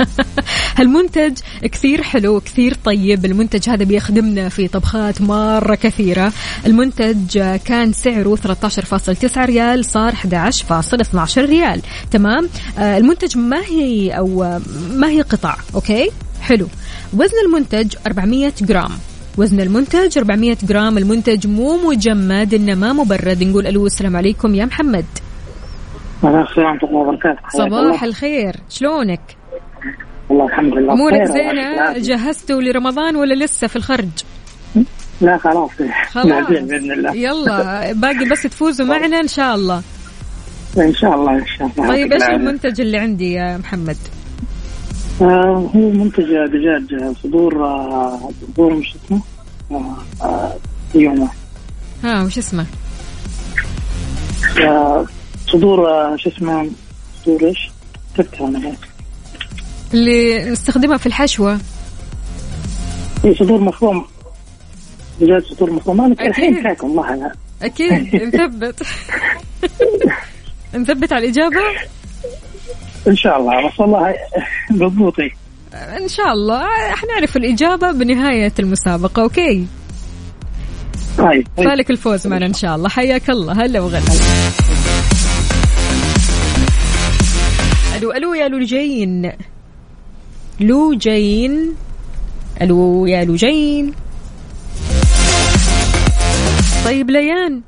هالمنتج 0.78 1.40
كثير 1.62 2.04
حلو 2.04 2.40
كثير 2.40 2.74
طيب. 2.86 3.26
المنتج 3.26 3.70
هذا 3.70 3.84
بيخدمنا 3.84 4.50
في 4.50 4.68
طبخات 4.68 5.22
مرة 5.22 5.76
كثيرة. 5.76 6.32
المنتج 6.66 7.40
كان 7.66 7.94
سعره 7.94 8.36
13.9 8.36 9.38
ريال 9.38 9.86
صار 9.86 10.12
11.12 10.12 11.38
ريال. 11.38 11.82
تمام؟ 12.12 12.50
آه، 12.80 12.98
المنتج 12.98 13.38
ما 13.38 13.60
هي 13.60 14.12
أو 14.12 14.60
ما 14.94 15.10
هي 15.10 15.22
قطع 15.22 15.56
أوكي؟ 15.76 16.10
حلو. 16.42 16.68
وزن 17.14 17.38
المنتج 17.46 17.96
400 18.08 18.54
جرام. 18.62 18.92
وزن 19.38 19.62
المنتج 19.62 20.18
400 20.18 20.58
جرام. 20.64 20.98
المنتج 20.98 21.48
مو 21.48 21.90
مجمد 21.90 22.54
انما 22.54 22.94
مبرد. 22.94 23.44
نقول 23.44 23.68
ألو 23.68 23.86
السلام 23.86 24.16
عليكم. 24.16 24.56
يا 24.56 24.66
محمد. 24.66 25.06
السلام 26.24 26.46
ورحمة 26.58 26.90
الله 26.90 27.00
وبركاته. 27.00 27.40
صباح 27.58 28.04
الخير. 28.04 28.56
شلونك؟ 28.70 29.43
والله 30.30 30.46
الحمد 30.46 30.74
لله. 30.74 30.94
أمورك 30.94 31.24
زينة. 31.24 31.98
جهزتوا 31.98 32.62
لرمضان 32.62 33.16
ولا 33.16 33.46
لسه 33.46 33.68
في 33.68 33.76
الخرج؟ 33.76 34.10
لا 35.22 35.38
خلاص. 35.38 35.70
خلاص. 36.12 36.48
بإذن 36.50 36.92
الله. 36.92 37.16
يلا 37.16 37.94
باقي 37.94 38.30
بس 38.32 38.44
تفوزوا 38.44 38.86
معنا 38.86 39.20
إن 39.20 39.28
شاء 39.28 39.56
الله. 39.56 39.82
إن 40.78 40.94
شاء 40.94 41.16
الله 41.16 41.32
إن 41.32 41.46
شاء 41.46 41.70
الله. 41.78 41.88
طيب 41.88 42.14
إيش 42.14 42.24
العافية. 42.24 42.36
المنتج 42.36 42.82
اللي 42.82 42.98
عندي 42.98 43.34
يا 43.34 43.58
محمد؟ 43.58 43.98
آه 45.22 45.70
هو 45.76 45.90
منتج 45.90 46.24
دجاج 46.24 47.14
صدور 47.24 47.66
آه، 47.66 48.30
صدور 48.42 48.74
مش 48.74 48.96
اسمه؟ 48.96 49.22
آه، 49.72 49.98
آه، 50.22 51.30
ها 52.04 52.24
وش 52.24 52.38
اسمه؟ 52.38 52.66
آه، 54.62 55.06
صدور 55.48 55.90
آه، 55.90 56.16
شو 56.16 56.30
اسمه؟ 56.30 56.70
صدور 57.26 57.44
إيش؟ 57.44 57.72
كتبتها 58.14 58.48
أنا. 58.48 58.72
اللي 59.94 60.46
نستخدمها 60.52 60.98
في 60.98 61.06
الحشوة. 61.06 61.60
إيه، 63.26 63.36
صدور 63.36 63.62
مفروم. 63.62 64.06
دجاج 65.22 65.44
صدور 65.44 65.72
مفروم. 65.72 66.02
أنا. 66.02 66.16
الحين 66.28 66.62
فيكم 66.70 66.88
والله 66.88 67.14
أنا. 67.14 67.34
أكيد 67.62 68.16
نثبت 68.16 68.84
نثبت 70.76 71.12
على 71.14 71.26
الإجابة؟ 71.26 71.62
إن 73.08 73.16
شاء 73.16 73.40
الله 73.40 73.68
بس 73.70 73.80
والله 73.80 74.16
مضبوطي 74.72 75.32
إن 75.74 76.08
شاء 76.08 76.34
الله. 76.34 76.68
حنعرف 76.96 77.38
الإجابة 77.38 77.92
بنهاية 77.92 78.54
المسابقة 78.60 79.22
أوكي؟ 79.22 79.66
طيب 81.18 81.48
طيب. 81.58 81.68
فالك 81.70 81.92
الفوز 81.92 82.28
معنا 82.28 82.46
إن 82.46 82.54
شاء 82.54 82.76
الله. 82.76 82.90
حياك 82.90 83.30
الله. 83.30 83.54
هلا 83.66 83.80
وغلا. 83.80 84.02
ألو 87.98 88.12
ألو 88.12 88.34
يا 88.34 88.48
لوجين 88.48 89.32
لوجين. 90.64 91.76
ألو 92.62 93.06
يا 93.06 93.24
لوجين. 93.26 93.94
طيب 96.86 97.12
ليان. 97.12 97.62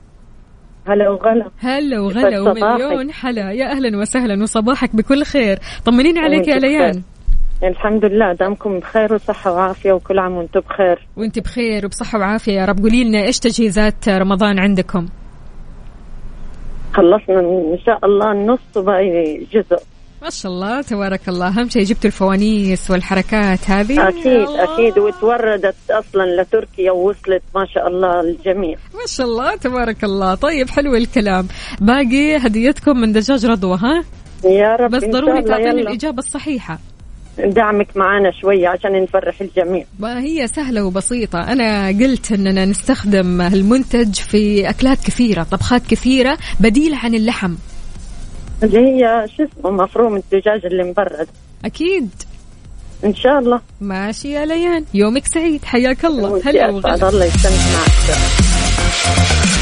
هلا 0.87 1.09
وغلا. 1.09 1.49
هلا 1.59 1.99
وغلا. 1.99 2.41
ومليون 2.41 3.11
حلا. 3.11 3.51
يا 3.51 3.71
أهلا 3.71 3.97
وسهلا 3.97 4.43
وصباحك 4.43 4.95
بكل 4.95 5.23
خير. 5.23 5.59
طمنين 5.85 6.17
عليك 6.17 6.47
يا 6.47 6.55
ليان. 6.55 7.03
الحمد 7.63 8.05
لله 8.05 8.33
دامكم 8.33 8.79
بخير 8.79 9.13
وصحة 9.13 9.53
وعافية 9.53 9.93
وكل 9.93 10.19
عام 10.19 10.33
وأنتم 10.33 10.59
بخير. 10.59 11.07
وانت 11.17 11.39
بخير 11.39 11.85
وبصحة 11.85 12.19
وعافية 12.19 12.51
يا 12.53 12.65
رب. 12.65 12.79
قولي 12.79 13.03
لنا 13.03 13.25
إيش 13.25 13.39
تجهيزات 13.39 14.09
رمضان 14.09 14.59
عندكم؟ 14.59 15.07
خلصنا 16.93 17.39
إن 17.39 17.77
شاء 17.85 18.05
الله 18.05 18.31
النص 18.31 18.77
وباقي 18.77 19.45
جزء. 19.53 19.77
ما 20.25 20.31
شاء 20.31 20.51
الله 20.51 20.81
تبارك 20.81 21.29
الله. 21.29 21.47
أهم 21.47 21.69
شيء 21.69 21.83
جبتوا 21.83 22.05
الفوانيس 22.05 22.91
والحركات 22.91 23.69
هذه. 23.69 24.07
أكيد. 24.07 24.47
أكيد. 24.49 24.99
وتوردت 24.99 25.75
أصلا 25.91 26.41
لتركيا 26.41 26.91
ووصلت 26.91 27.43
ما 27.55 27.65
شاء 27.73 27.87
الله 27.87 28.21
للجميع 28.21 28.77
ما 28.93 29.05
شاء 29.07 29.27
الله 29.27 29.55
تبارك 29.55 30.03
الله. 30.03 30.35
طيب 30.35 30.69
حلو 30.69 30.95
الكلام. 30.95 31.47
باقي 31.81 32.37
هديتكم 32.37 32.97
من 32.97 33.13
دجاج 33.13 33.45
رضوى 33.45 33.77
ها؟ 33.77 34.03
يا 34.45 34.75
رب 34.75 34.91
بس 34.91 35.03
ضروري 35.03 35.41
تعطيني 35.41 35.69
يلا. 35.69 35.89
الإجابة 35.89 36.19
الصحيحة. 36.19 36.79
دعمك 37.37 37.97
معنا 37.97 38.31
شوية 38.41 38.67
عشان 38.67 39.03
نفرح 39.03 39.41
الجميع. 39.41 39.85
ما 39.99 40.19
هي 40.19 40.47
سهلة 40.47 40.85
وبسيطة. 40.85 41.39
أنا 41.39 41.87
قلت 41.87 42.31
أننا 42.31 42.65
نستخدم 42.65 43.41
المنتج 43.41 44.13
في 44.13 44.69
أكلات 44.69 44.97
كثيرة 44.97 45.43
طبخات 45.43 45.87
كثيرة 45.87 46.37
بديلة 46.59 46.97
عن 46.97 47.15
اللحم. 47.15 47.55
اللي 48.63 48.79
هي 48.79 49.27
شو 49.37 49.43
اسمه 49.43 49.71
مفروم 49.71 50.15
الدجاج 50.15 50.65
اللي 50.65 50.83
مبرد. 50.83 51.27
أكيد. 51.65 52.09
إن 53.05 53.15
شاء 53.15 53.39
الله. 53.39 53.59
ماشي 53.81 54.31
يا 54.31 54.45
ليان. 54.45 54.85
يومك 54.93 55.25
سعيد. 55.27 55.65
حياك 55.65 56.05
الله. 56.05 56.41
هلا 56.45 56.69
الله 56.69 57.25
يستمتع. 57.25 57.49
معك 57.73 59.54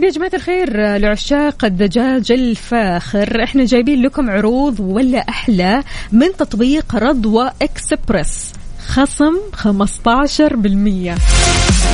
طيب 0.00 0.08
يا 0.08 0.14
جماعة 0.14 0.30
الخير 0.34 0.96
لعشاق 0.96 1.64
الدجاج 1.64 2.32
الفاخر 2.32 3.44
إحنا 3.44 3.64
جايبين 3.64 4.02
لكم 4.02 4.30
عروض 4.30 4.80
ولا 4.80 5.18
أحلى 5.18 5.82
من 6.12 6.36
تطبيق 6.38 6.96
رضوى 6.96 7.50
اكسبرس 7.62 8.52
خصم 8.94 9.34
15% 9.56 11.18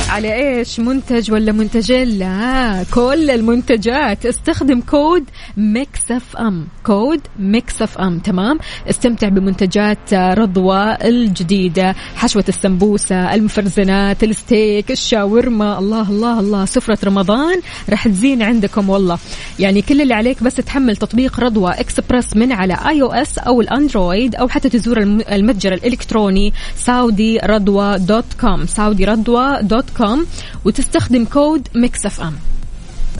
على 0.09 0.33
إيش؟ 0.57 0.79
منتج 0.79 1.31
ولا 1.31 1.51
منتجين؟ 1.51 2.07
لا 2.19 2.85
كل 2.93 3.29
المنتجات. 3.29 4.25
استخدم 4.25 4.81
code 4.81 5.23
Mix 5.57 6.11
FM. 6.11 6.67
code 6.85 7.21
Mix 7.39 7.81
FM. 7.81 8.19
تمام؟ 8.19 8.59
استمتع 8.89 9.27
بمنتجات 9.29 10.13
رضوى 10.13 10.97
الجديدة 11.03 11.95
حشوة 12.15 12.45
السمبوسة 12.49 13.33
المفرزنات 13.33 14.23
الستيك 14.23 14.91
الشاورما. 14.91 15.79
الله 15.79 16.09
الله 16.09 16.39
الله. 16.39 16.65
سفرة 16.65 16.97
رمضان 17.05 17.61
راح 17.89 18.07
تزين 18.07 18.41
عندكم 18.41 18.89
والله. 18.89 19.17
يعني 19.59 19.81
كل 19.81 20.01
اللي 20.01 20.13
عليك 20.13 20.43
بس 20.43 20.55
تحمل 20.55 20.95
تطبيق 20.97 21.39
رضوى 21.39 21.71
إكسبرس 21.71 22.35
من 22.35 22.51
على 22.51 22.77
iOS 22.87 23.37
أو 23.37 23.61
الأندرويد 23.61 24.35
أو 24.35 24.47
حتى 24.47 24.69
تزور 24.69 24.97
الم- 25.01 25.21
المتجر 25.31 25.73
الإلكتروني 25.73 26.53
Saudi 26.87 27.37
Radwa 27.37 27.99
dot 27.99 28.25
com 28.41 28.65
Saudi 28.67 29.05
Radwa 29.05 29.57
dot 29.61 29.85
com 29.97 30.25
وتستخدم 30.65 31.25
code 31.25 31.67
Mix 31.75 32.05
FM. 32.05 32.33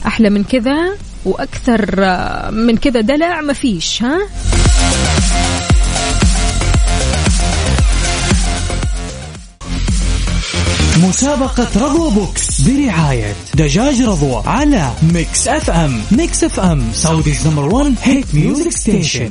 أحلى 0.06 0.30
من 0.30 0.44
كذا 0.44 0.76
وأكثر 1.24 1.94
آه، 1.98 2.50
من 2.50 2.76
كذا 2.76 3.00
دلع 3.00 3.40
مفيش 3.40 4.02
ها؟ 4.02 4.18
مسابقة 11.02 11.68
رضوى 11.76 12.10
box 12.10 12.60
برعاية 12.60 13.34
دجاج 13.54 14.02
رضوى 14.02 14.42
على 14.46 14.90
Mix 15.14 15.48
FM. 15.48 16.00
Mix 16.12 16.44
FM 16.44 16.82
Saudi's 16.92 17.46
number 17.46 17.74
1 17.74 17.94
hit 18.02 18.34
music 18.34 18.72
station. 18.72 19.30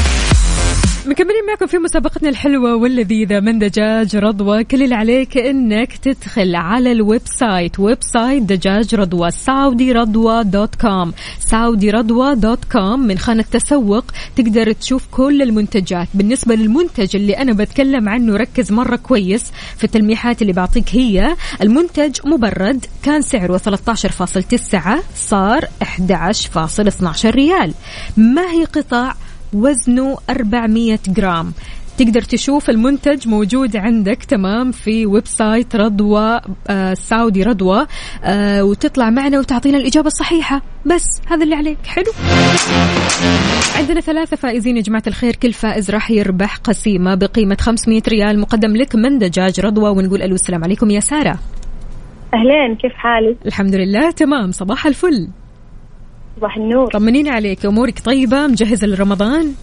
مكملين 1.05 1.45
معكم 1.47 1.67
في 1.67 1.77
مسابقتنا 1.77 2.29
الحلوة 2.29 2.75
واللذيذة. 2.75 3.39
من 3.39 3.59
دجاج 3.59 4.15
رضوى 4.15 4.63
كل 4.63 4.83
اللي 4.83 4.95
عليك 4.95 5.37
إنك 5.37 5.97
تدخل 5.97 6.55
على 6.55 6.91
ال 6.91 7.21
website 7.25 7.79
website 7.79 8.43
دجاج 8.43 8.95
رضوى 8.95 9.31
Saudi 9.31 9.91
Radwa 9.91 10.43
dot 10.43 10.75
com. 10.75 11.13
سعودي 11.39 11.91
رضوى 11.91 12.35
dot 12.35 12.65
com 12.71 12.99
من 12.99 13.17
خانة 13.17 13.45
تسوق 13.51 14.05
تقدر 14.35 14.71
تشوف 14.71 15.07
كل 15.11 15.41
المنتجات. 15.41 16.07
بالنسبة 16.13 16.55
للمنتج 16.55 17.15
اللي 17.15 17.37
أنا 17.37 17.53
بتكلم 17.53 18.09
عنه 18.09 18.35
ركز 18.35 18.71
مرة 18.71 18.95
كويس 18.95 19.51
في 19.77 19.83
التلميحات 19.83 20.41
اللي 20.41 20.53
بعطيك 20.53 20.89
هي. 20.95 21.35
المنتج 21.61 22.19
مبرد 22.25 22.85
كان 23.03 23.21
سعره 23.21 23.57
13.9 23.57 25.03
صار 25.15 25.65
11.12 25.83 27.25
ريال. 27.25 27.73
ما 28.17 28.51
هي 28.51 28.65
قطع 28.65 29.13
وزنه 29.53 30.17
400 30.29 30.99
جرام. 31.07 31.53
تقدر 31.97 32.21
تشوف 32.21 32.69
المنتج 32.69 33.27
موجود 33.27 33.77
عندك 33.77 34.23
تمام 34.23 34.71
في 34.71 35.05
website 35.05 35.75
رضوى 35.75 36.41
آه 36.67 36.93
سعودي 36.93 37.43
رضوى 37.43 37.87
آه 38.23 38.63
وتطلع 38.63 39.09
معنا 39.09 39.39
وتعطينا 39.39 39.77
الإجابة 39.77 40.07
الصحيحة. 40.07 40.61
بس 40.85 41.05
هذا 41.27 41.43
اللي 41.43 41.55
عليك. 41.55 41.77
حلو. 41.85 42.11
عندنا 43.75 44.01
ثلاثة 44.01 44.35
فائزين 44.37 44.77
يا 44.77 44.81
جماعة 44.81 45.03
الخير. 45.07 45.35
كل 45.35 45.53
فائز 45.53 45.91
راح 45.91 46.11
يربح 46.11 46.57
قسيمة 46.57 47.15
بقيمة 47.15 47.57
500 47.59 48.01
ريال 48.07 48.39
مقدم 48.39 48.75
لك 48.75 48.95
من 48.95 49.19
دجاج 49.19 49.59
رضوى 49.59 49.89
ونقول 49.89 50.21
ألو 50.21 50.35
السلام 50.35 50.63
عليكم 50.63 50.89
يا 50.89 50.99
سارة. 50.99 51.39
أهلين 52.33 52.75
كيف 52.81 52.93
حالك؟ 52.93 53.37
الحمد 53.45 53.75
لله 53.75 54.11
تمام 54.11 54.51
صباح 54.51 54.85
الفل. 54.85 55.27
صباح 56.37 56.57
النور. 56.57 56.91
طمنيني 56.91 57.29
عليك 57.29 57.65
أمورك 57.65 57.99
طيبة 57.99 58.47
مجهزة 58.47 58.87
لرمضان؟ 58.87 59.53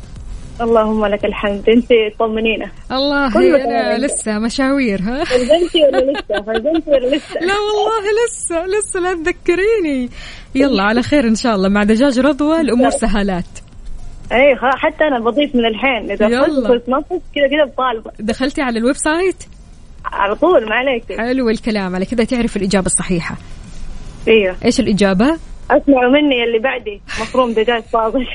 اللهم 0.60 1.06
لك 1.06 1.24
الحمد. 1.24 1.68
أنت 1.68 1.88
طمنينا 2.18 2.70
الله 2.92 3.30
تمام. 3.30 4.00
لسه 4.00 4.38
مشاوير 4.38 5.00
ها؟ 5.00 5.24
فرزنتي 5.24 5.82
ولا 5.82 6.12
لسه؟ 6.12 6.42
فرزنتي 6.42 6.90
ولا 6.90 7.16
لسه؟ 7.16 7.40
لا 7.48 7.54
والله 7.54 8.04
لسه 8.26 8.66
لسه 8.66 9.00
لا 9.00 9.14
تذكريني. 9.14 10.10
يلا 10.54 10.82
على 10.82 11.02
خير 11.02 11.28
إن 11.28 11.34
شاء 11.34 11.54
الله. 11.54 11.68
مع 11.68 11.82
دجاج 11.82 12.18
رضوى 12.18 12.60
الأمور 12.60 12.90
سهالات 12.90 13.44
اي 14.32 14.56
حتى 14.56 15.04
أنا 15.04 15.20
بضيف 15.20 15.54
من 15.54 15.66
الحين. 15.66 16.10
إذا 16.10 16.28
نص 16.28 17.06
كذا 17.34 17.48
كذا 17.50 17.64
بطالبة. 17.72 18.10
دخلتي 18.20 18.62
على 18.62 18.78
ال 18.78 18.96
website؟ 18.96 19.44
على 20.04 20.34
طول 20.34 20.68
ما 20.68 20.74
عليك. 20.74 21.04
حلو 21.18 21.48
الكلام. 21.48 21.94
على 21.94 22.04
كذا 22.04 22.24
تعرف 22.24 22.56
الإجابة 22.56 22.86
الصحيحة. 22.86 23.36
أيوه 24.28 24.56
إيش 24.64 24.80
الإجابة؟ 24.80 25.38
أسمعوا 25.70 26.10
مني 26.10 26.44
اللي 26.44 26.58
بعدي. 26.58 27.00
مفروم 27.20 27.52
دجاج 27.52 27.82
طازج 27.92 28.26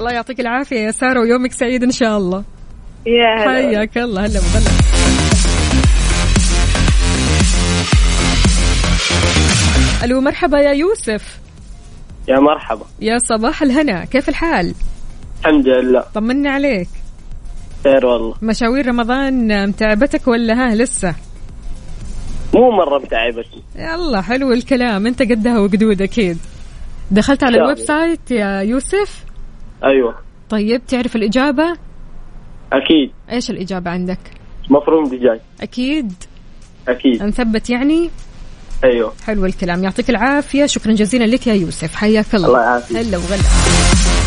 الله 0.00 0.12
يعطيك 0.12 0.40
العافية 0.40 0.76
يا 0.80 0.90
سارة 0.90 1.20
ويومك 1.20 1.52
سعيد 1.52 1.82
إن 1.82 1.90
شاء 1.90 2.18
الله. 2.18 2.44
يا 3.06 3.34
هلا. 3.34 3.50
حياك 3.52 3.98
الله 3.98 4.26
هلا 4.26 4.40
وغلا. 4.40 4.70
ألو 10.04 10.20
مرحبا 10.20 10.58
يا 10.60 10.70
يوسف. 10.72 11.38
يا 12.28 12.40
مرحبا. 12.40 12.84
يا 13.00 13.18
صباح 13.18 13.62
الهنا 13.62 14.04
كيف 14.04 14.28
الحال؟ 14.28 14.74
الحمد 15.40 15.68
لله. 15.68 16.04
طمنا 16.14 16.50
عليك. 16.50 16.88
خير 17.84 18.06
والله. 18.06 18.34
مشاوير 18.42 18.86
رمضان 18.88 19.68
متعبتك 19.68 20.28
ولا 20.28 20.54
ها 20.54 20.74
لسه؟ 20.74 21.14
مو 22.54 22.70
مرة 22.70 22.98
متعبتني 22.98 23.62
يلا 23.76 24.20
حلو 24.20 24.52
الكلام. 24.52 25.06
انت 25.06 25.22
قدها 25.22 25.58
وقدود 25.58 26.02
أكيد. 26.02 26.38
دخلت 27.10 27.42
على 27.44 27.56
ال 27.56 27.78
website 27.78 28.30
يا 28.30 28.60
يوسف؟ 28.60 29.24
أيوة. 29.84 30.14
طيب 30.50 30.86
تعرف 30.86 31.16
الإجابة؟ 31.16 31.76
أكيد. 32.72 33.10
إيش 33.32 33.50
الإجابة 33.50 33.90
عندك؟ 33.90 34.18
مفروم 34.70 35.04
دجاج. 35.04 35.40
أكيد. 35.60 36.12
أكيد. 36.88 37.22
نثبت 37.22 37.70
يعني؟ 37.70 38.10
أيوة. 38.84 39.12
حلو 39.26 39.46
الكلام. 39.46 39.84
يعطيك 39.84 40.10
العافية. 40.10 40.66
شكرا 40.66 40.92
جزيلا 40.92 41.24
لك 41.24 41.46
يا 41.46 41.54
يوسف. 41.54 41.94
حياك 41.94 42.34
الله. 42.34 42.48
الله 42.48 42.62
يعافيك. 42.62 42.96
هلا 42.96 43.18
وغلا. 43.18 44.17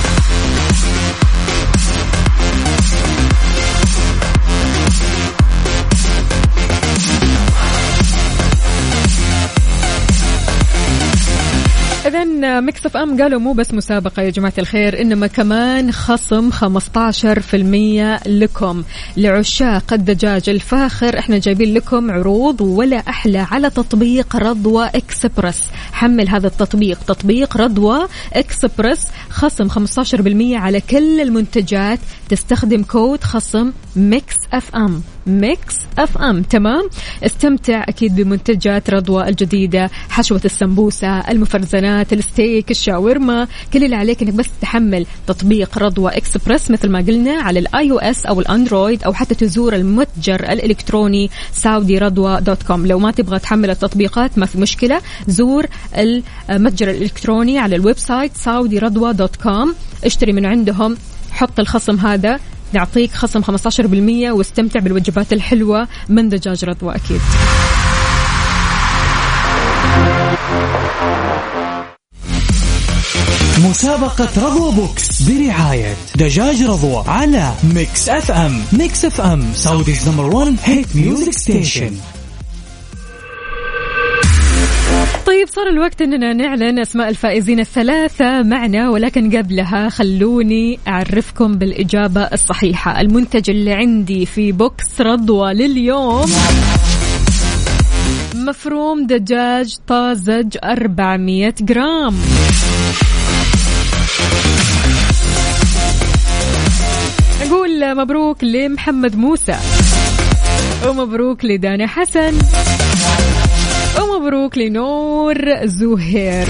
Mix 12.62 12.86
FM 12.86 13.22
قالوا 13.22 13.40
مو 13.40 13.54
بس 13.54 13.74
مسابقة 13.74 14.22
يا 14.22 14.30
جماعة 14.30 14.54
الخير 14.58 15.02
إنما 15.02 15.28
كمان 15.28 15.92
خصم 15.92 16.52
15% 16.52 18.28
لكم. 18.28 18.84
لعشاق 19.18 19.94
الدجاج 19.94 20.50
الفاخر 20.50 21.20
إحنا 21.20 21.38
جايبين 21.38 21.74
لكم 21.74 22.12
عروض 22.12 22.62
ولا 22.62 22.98
أحلى 22.98 23.38
على 23.40 23.70
تطبيق 23.70 24.36
رضوى 24.36 24.86
إكسبرس. 24.86 25.62
حمل 25.92 26.30
هذا 26.30 26.48
التطبيق 26.48 27.00
تطبيق 27.04 27.58
رضوى 27.58 28.08
إكسبرس. 28.34 29.08
خصم 29.30 29.70
15% 29.70 30.56
على 30.56 30.82
كل 30.82 31.22
المنتجات. 31.22 32.00
تستخدم 32.30 32.84
كود 32.84 33.24
خصم 33.24 33.72
Mix 33.96 34.36
FM. 34.54 35.02
Mix 35.28 35.76
FM 35.98 36.42
تمام؟ 36.42 36.90
استمتع 37.26 37.84
أكيد 37.84 38.16
بمنتجات 38.16 38.90
رضوى 38.90 39.30
الجديدة 39.30 39.90
حشوة 40.10 40.42
السمبوسة 40.46 41.20
المفرزنات 41.20 42.14
الستيك 42.14 42.72
الشاورما. 42.72 43.48
كل 43.74 43.84
اللي 43.84 43.96
عليك 43.96 44.22
إنك 44.22 44.34
بس 44.34 44.50
تحمل 44.62 45.06
تطبيق 45.28 45.78
رضوى 45.78 46.12
اكسبرس 46.12 46.72
مثل 46.72 46.90
ما 46.90 47.00
قلنا 47.00 47.32
على 47.32 47.60
ال 47.60 47.68
iOS 47.68 47.92
أو 47.92 48.00
ال 48.00 48.26
Android 48.26 49.04
أو 49.04 49.14
حتى 49.14 49.36
تزور 49.36 49.76
المتجر 49.76 50.44
الإلكتروني 50.52 51.30
سعودي 51.54 51.98
رضوى 51.98 52.42
dot 52.42 52.64
com. 52.64 52.86
لو 52.88 53.00
ما 53.00 53.12
تبغى 53.12 53.40
تحمل 53.40 53.70
التطبيقات 53.70 54.38
ما 54.38 54.46
في 54.46 54.58
مشكلة. 54.58 55.02
زور 55.28 55.66
المتجر 56.50 56.90
الإلكتروني 56.90 57.60
على 57.60 57.76
ال 57.76 57.98
website 57.98 58.32
سعودي 58.36 58.80
رضوى 58.80 59.14
dot 59.14 59.36
com. 59.36 59.76
اشتري 60.06 60.34
من 60.34 60.46
عندهم. 60.46 60.98
حط 61.32 61.60
الخصم 61.60 61.96
هذا. 61.96 62.40
نعطيك 62.74 63.12
خصم 63.14 63.42
15% 63.42 64.32
واستمتع 64.32 64.80
بالوجبات 64.80 65.34
الحلوة 65.34 65.88
من 66.10 66.30
دجاج 66.30 66.66
رضوى 66.66 66.96
أكيد. 66.96 67.22
مسابقة 73.60 74.30
رضوى 74.38 74.72
box 74.72 75.22
برعاية 75.22 75.96
دجاج 76.16 76.64
رضوى 76.64 77.04
على 77.08 77.54
Mix 77.76 78.10
FM. 78.10 78.62
Mix 78.74 79.06
FM 79.06 79.44
Saudi's 79.56 80.10
number 80.10 80.36
1 80.36 80.56
hit 80.64 80.96
music 80.96 81.32
station 81.34 81.92
طيب 85.32 85.48
صار 85.48 85.68
الوقت 85.68 86.02
إننا 86.02 86.34
نعلن 86.34 86.80
أسماء 86.80 87.10
الفائزين 87.10 87.60
الثلاثة 87.60 88.44
معنا 88.44 88.90
ولكن 88.90 89.38
قبلها 89.38 89.90
خلوني 89.90 90.80
أعرفكم 90.88 91.58
بالإجابة 91.58 92.22
الصحيحة، 92.22 93.02
المنتج 93.02 93.50
اللي 93.50 93.74
عندي 93.74 94.26
في 94.26 94.52
box 94.52 95.02
رضوى 95.02 95.54
لليوم. 95.54 96.26
مفروم 98.36 99.08
دجاج 99.08 99.78
طازج 99.88 100.58
400 100.64 101.54
جرام. 101.62 102.16
نقول 107.46 107.96
مبروك 107.96 108.44
لمحمد 108.44 109.16
موسى 109.16 109.56
ومبروك 110.88 111.46
لدانا 111.46 111.88
حسن. 111.88 112.38
ومبروك 114.22 114.58
لنور 114.58 115.66
زهير. 115.66 116.48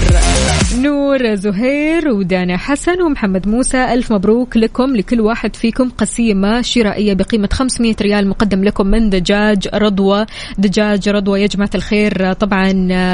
نور 0.78 1.34
زهير 1.34 2.08
ودانا 2.08 2.56
حسن 2.56 3.02
ومحمد 3.02 3.48
موسى 3.48 3.94
ألف 3.94 4.12
مبروك 4.12 4.56
لكم 4.56 4.96
لكل 4.96 5.20
واحد 5.20 5.56
فيكم 5.56 5.90
قسيمة 5.90 6.62
شرائية 6.62 7.14
بقيمة 7.14 7.48
500 7.52 7.94
ريال 8.00 8.28
مقدم 8.28 8.64
لكم 8.64 8.86
من 8.86 9.10
دجاج 9.10 9.68
رضوى. 9.74 10.26
دجاج 10.58 11.08
رضوى 11.08 11.42
يا 11.42 11.46
جماعة 11.46 11.70
الخير 11.74 12.32
طبعا 12.32 12.68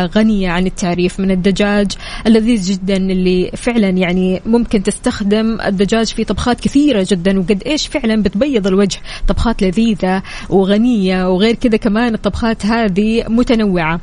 غنية 0.07 0.51
عن 0.51 0.67
التعريف 0.67 1.21
من 1.21 1.31
الدجاج 1.31 1.93
اللذيذ 2.27 2.73
جدا 2.73 2.97
اللي 2.97 3.51
فعلا 3.57 3.89
يعني 3.89 4.41
ممكن 4.47 4.83
تستخدم 4.83 5.61
الدجاج 5.61 6.07
في 6.07 6.25
طبخات 6.25 6.61
كثيرة 6.61 7.07
جدا. 7.11 7.39
وقد 7.39 7.63
إيش 7.67 7.87
فعلا 7.87 8.23
بتبيض 8.23 8.67
الوجه 8.67 8.99
طبخات 9.29 9.63
لذيذة 9.63 10.23
وغنية 10.51 11.29
وغير 11.29 11.55
كذا 11.55 11.77
كمان 11.77 12.15
الطبخات 12.15 12.67
هذه 12.67 13.25
متنوعة. 13.29 14.01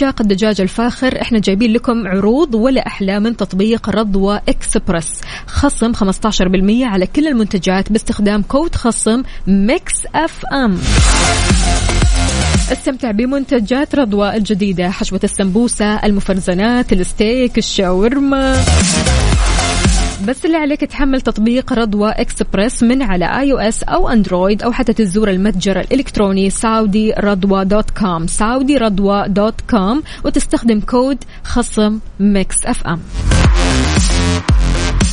لعشاق 0.00 0.20
الدجاج 0.20 0.60
الفاخر 0.60 1.20
إحنا 1.22 1.38
جايبين 1.38 1.72
لكم 1.72 2.08
عروض 2.08 2.54
ولا 2.54 2.86
أحلى 2.86 3.20
من 3.20 3.36
تطبيق 3.36 3.90
رضوى 3.90 4.40
إكسبرس. 4.48 5.20
خصم 5.46 5.92
15% 5.92 6.84
على 6.84 7.06
كل 7.06 7.28
المنتجات 7.28 7.92
باستخدام 7.92 8.42
كود 8.42 8.74
خصم 8.74 9.22
Mix 9.46 9.92
FM. 10.14 10.78
استمتع 12.72 13.10
بمنتجات 13.10 13.94
رضوى 13.94 14.36
الجديدة 14.36 14.90
حشوة 14.90 15.20
السمبوسة 15.24 15.94
المفرزنات 16.04 16.92
الستيك 16.92 17.58
الشاورما. 17.58 18.56
بس 20.28 20.46
اللي 20.46 20.56
عليك 20.56 20.80
تحمل 20.80 21.20
تطبيق 21.20 21.72
رضوى 21.72 22.10
اكسبرس 22.10 22.82
من 22.82 23.02
على 23.02 23.40
iOS 23.40 23.52
أو 23.52 23.58
Android 23.58 24.62
أو 24.62 24.72
حتى 24.72 24.92
تزور 24.92 25.30
المتجر 25.30 25.80
الإلكتروني 25.80 26.50
سعودي 26.50 27.12
رضوى 27.12 27.64
dot 27.64 27.90
com 27.90 28.26
سعودي 28.26 28.76
رضوى 28.76 29.24
dot 29.28 29.60
com 29.70 30.02
وتستخدم 30.24 30.80
كود 30.80 31.18
خصم 31.44 31.98
Mix 32.20 32.56
FM. 32.66 33.00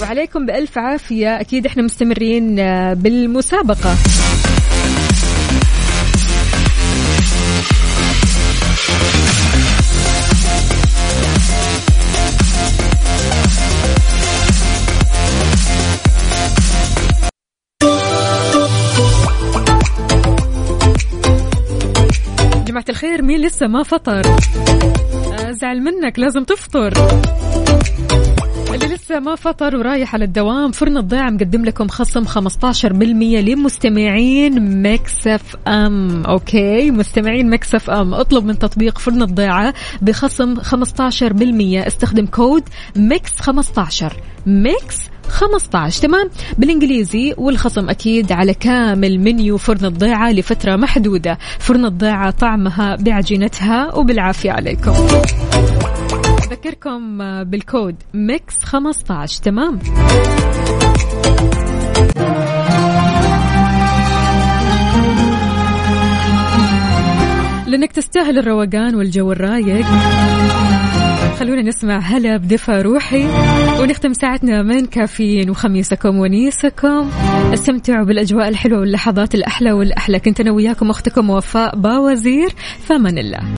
وعليكم 0.02 0.46
بألف 0.46 0.78
عافية. 0.78 1.40
أكيد 1.42 1.66
إحنا 1.66 1.84
مستمرين 1.84 2.56
بالمسابقة. 2.94 3.96
الخير 22.90 23.22
مين 23.22 23.42
لسه 23.42 23.68
ما 23.68 23.84
فطر؟ 23.84 24.22
أزعل 25.50 25.82
منك 25.82 26.20
لازم 26.20 26.44
تفطر. 26.44 26.94
اللي 28.74 28.88
لسه 28.96 29.20
ما 29.20 29.36
فطر 29.36 29.76
ورايح 29.76 30.14
على 30.14 30.26
الدوام 30.26 30.72
فرن 30.72 30.98
الضيعة 30.98 31.30
مقدم 31.30 31.66
لكم 31.66 31.88
خصم 31.88 32.26
15% 32.26 32.86
لمستمعين 33.40 34.82
Mix 34.82 35.56
FM. 35.68 36.26
okay 36.26 36.92
مستمعين 36.92 37.50
Mix 37.50 37.90
FM 37.90 38.14
اطلب 38.14 38.46
من 38.46 38.60
تطبيق 38.60 38.98
فرن 38.98 39.22
الضيعة 39.22 39.74
بخصم 40.02 40.56
15% 40.56 40.68
استخدم 41.88 42.26
كود 42.26 42.64
Mix 42.96 43.42
15 43.42 44.14
Mix 44.46 44.98
15 45.30 46.02
تمام؟ 46.02 46.30
بالإنجليزي 46.58 47.34
والخصم 47.38 47.90
أكيد 47.90 48.32
على 48.32 48.54
كامل 48.54 49.20
منيو 49.20 49.58
فرن 49.58 49.86
الضيعة 49.86 50.32
لفترة 50.32 50.76
محدودة. 50.76 51.38
فرن 51.60 51.86
الضيعة 51.86 52.30
طعمها 52.32 52.96
بعجينتها 52.96 53.96
وبالعافية 53.96 54.52
عليكم. 54.52 54.94
أذكركم 56.52 57.18
بالكود 57.44 57.96
Mix 58.14 58.56
15 58.64 59.44
تمام؟ 59.44 59.80
لأنك 67.68 67.92
تستاهل 67.92 68.38
الروقان 68.38 68.96
والجو 68.96 69.32
الرايق. 69.32 69.86
خلونا 71.40 71.62
نسمع 71.62 72.00
هلا 72.00 72.38
بدفى 72.38 72.82
روحي 72.82 73.26
ونختم 73.82 74.14
ساعتنا 74.14 74.64
من 74.64 74.86
كافيين 74.86 75.50
وخميسكم 75.50 76.18
ونيسكم. 76.18 77.10
استمتعوا 77.54 78.06
بالأجواء 78.06 78.48
الحلوة 78.48 78.80
واللحظات 78.80 79.36
الأحلى 79.36 79.72
والأحلى. 79.72 80.20
كنت 80.20 80.40
أنا 80.40 80.52
وياكم 80.52 80.90
أختكم 80.90 81.30
وفاء 81.30 81.76
باوزير 81.76 82.50
فمن 82.80 83.18
الله. 83.18 83.40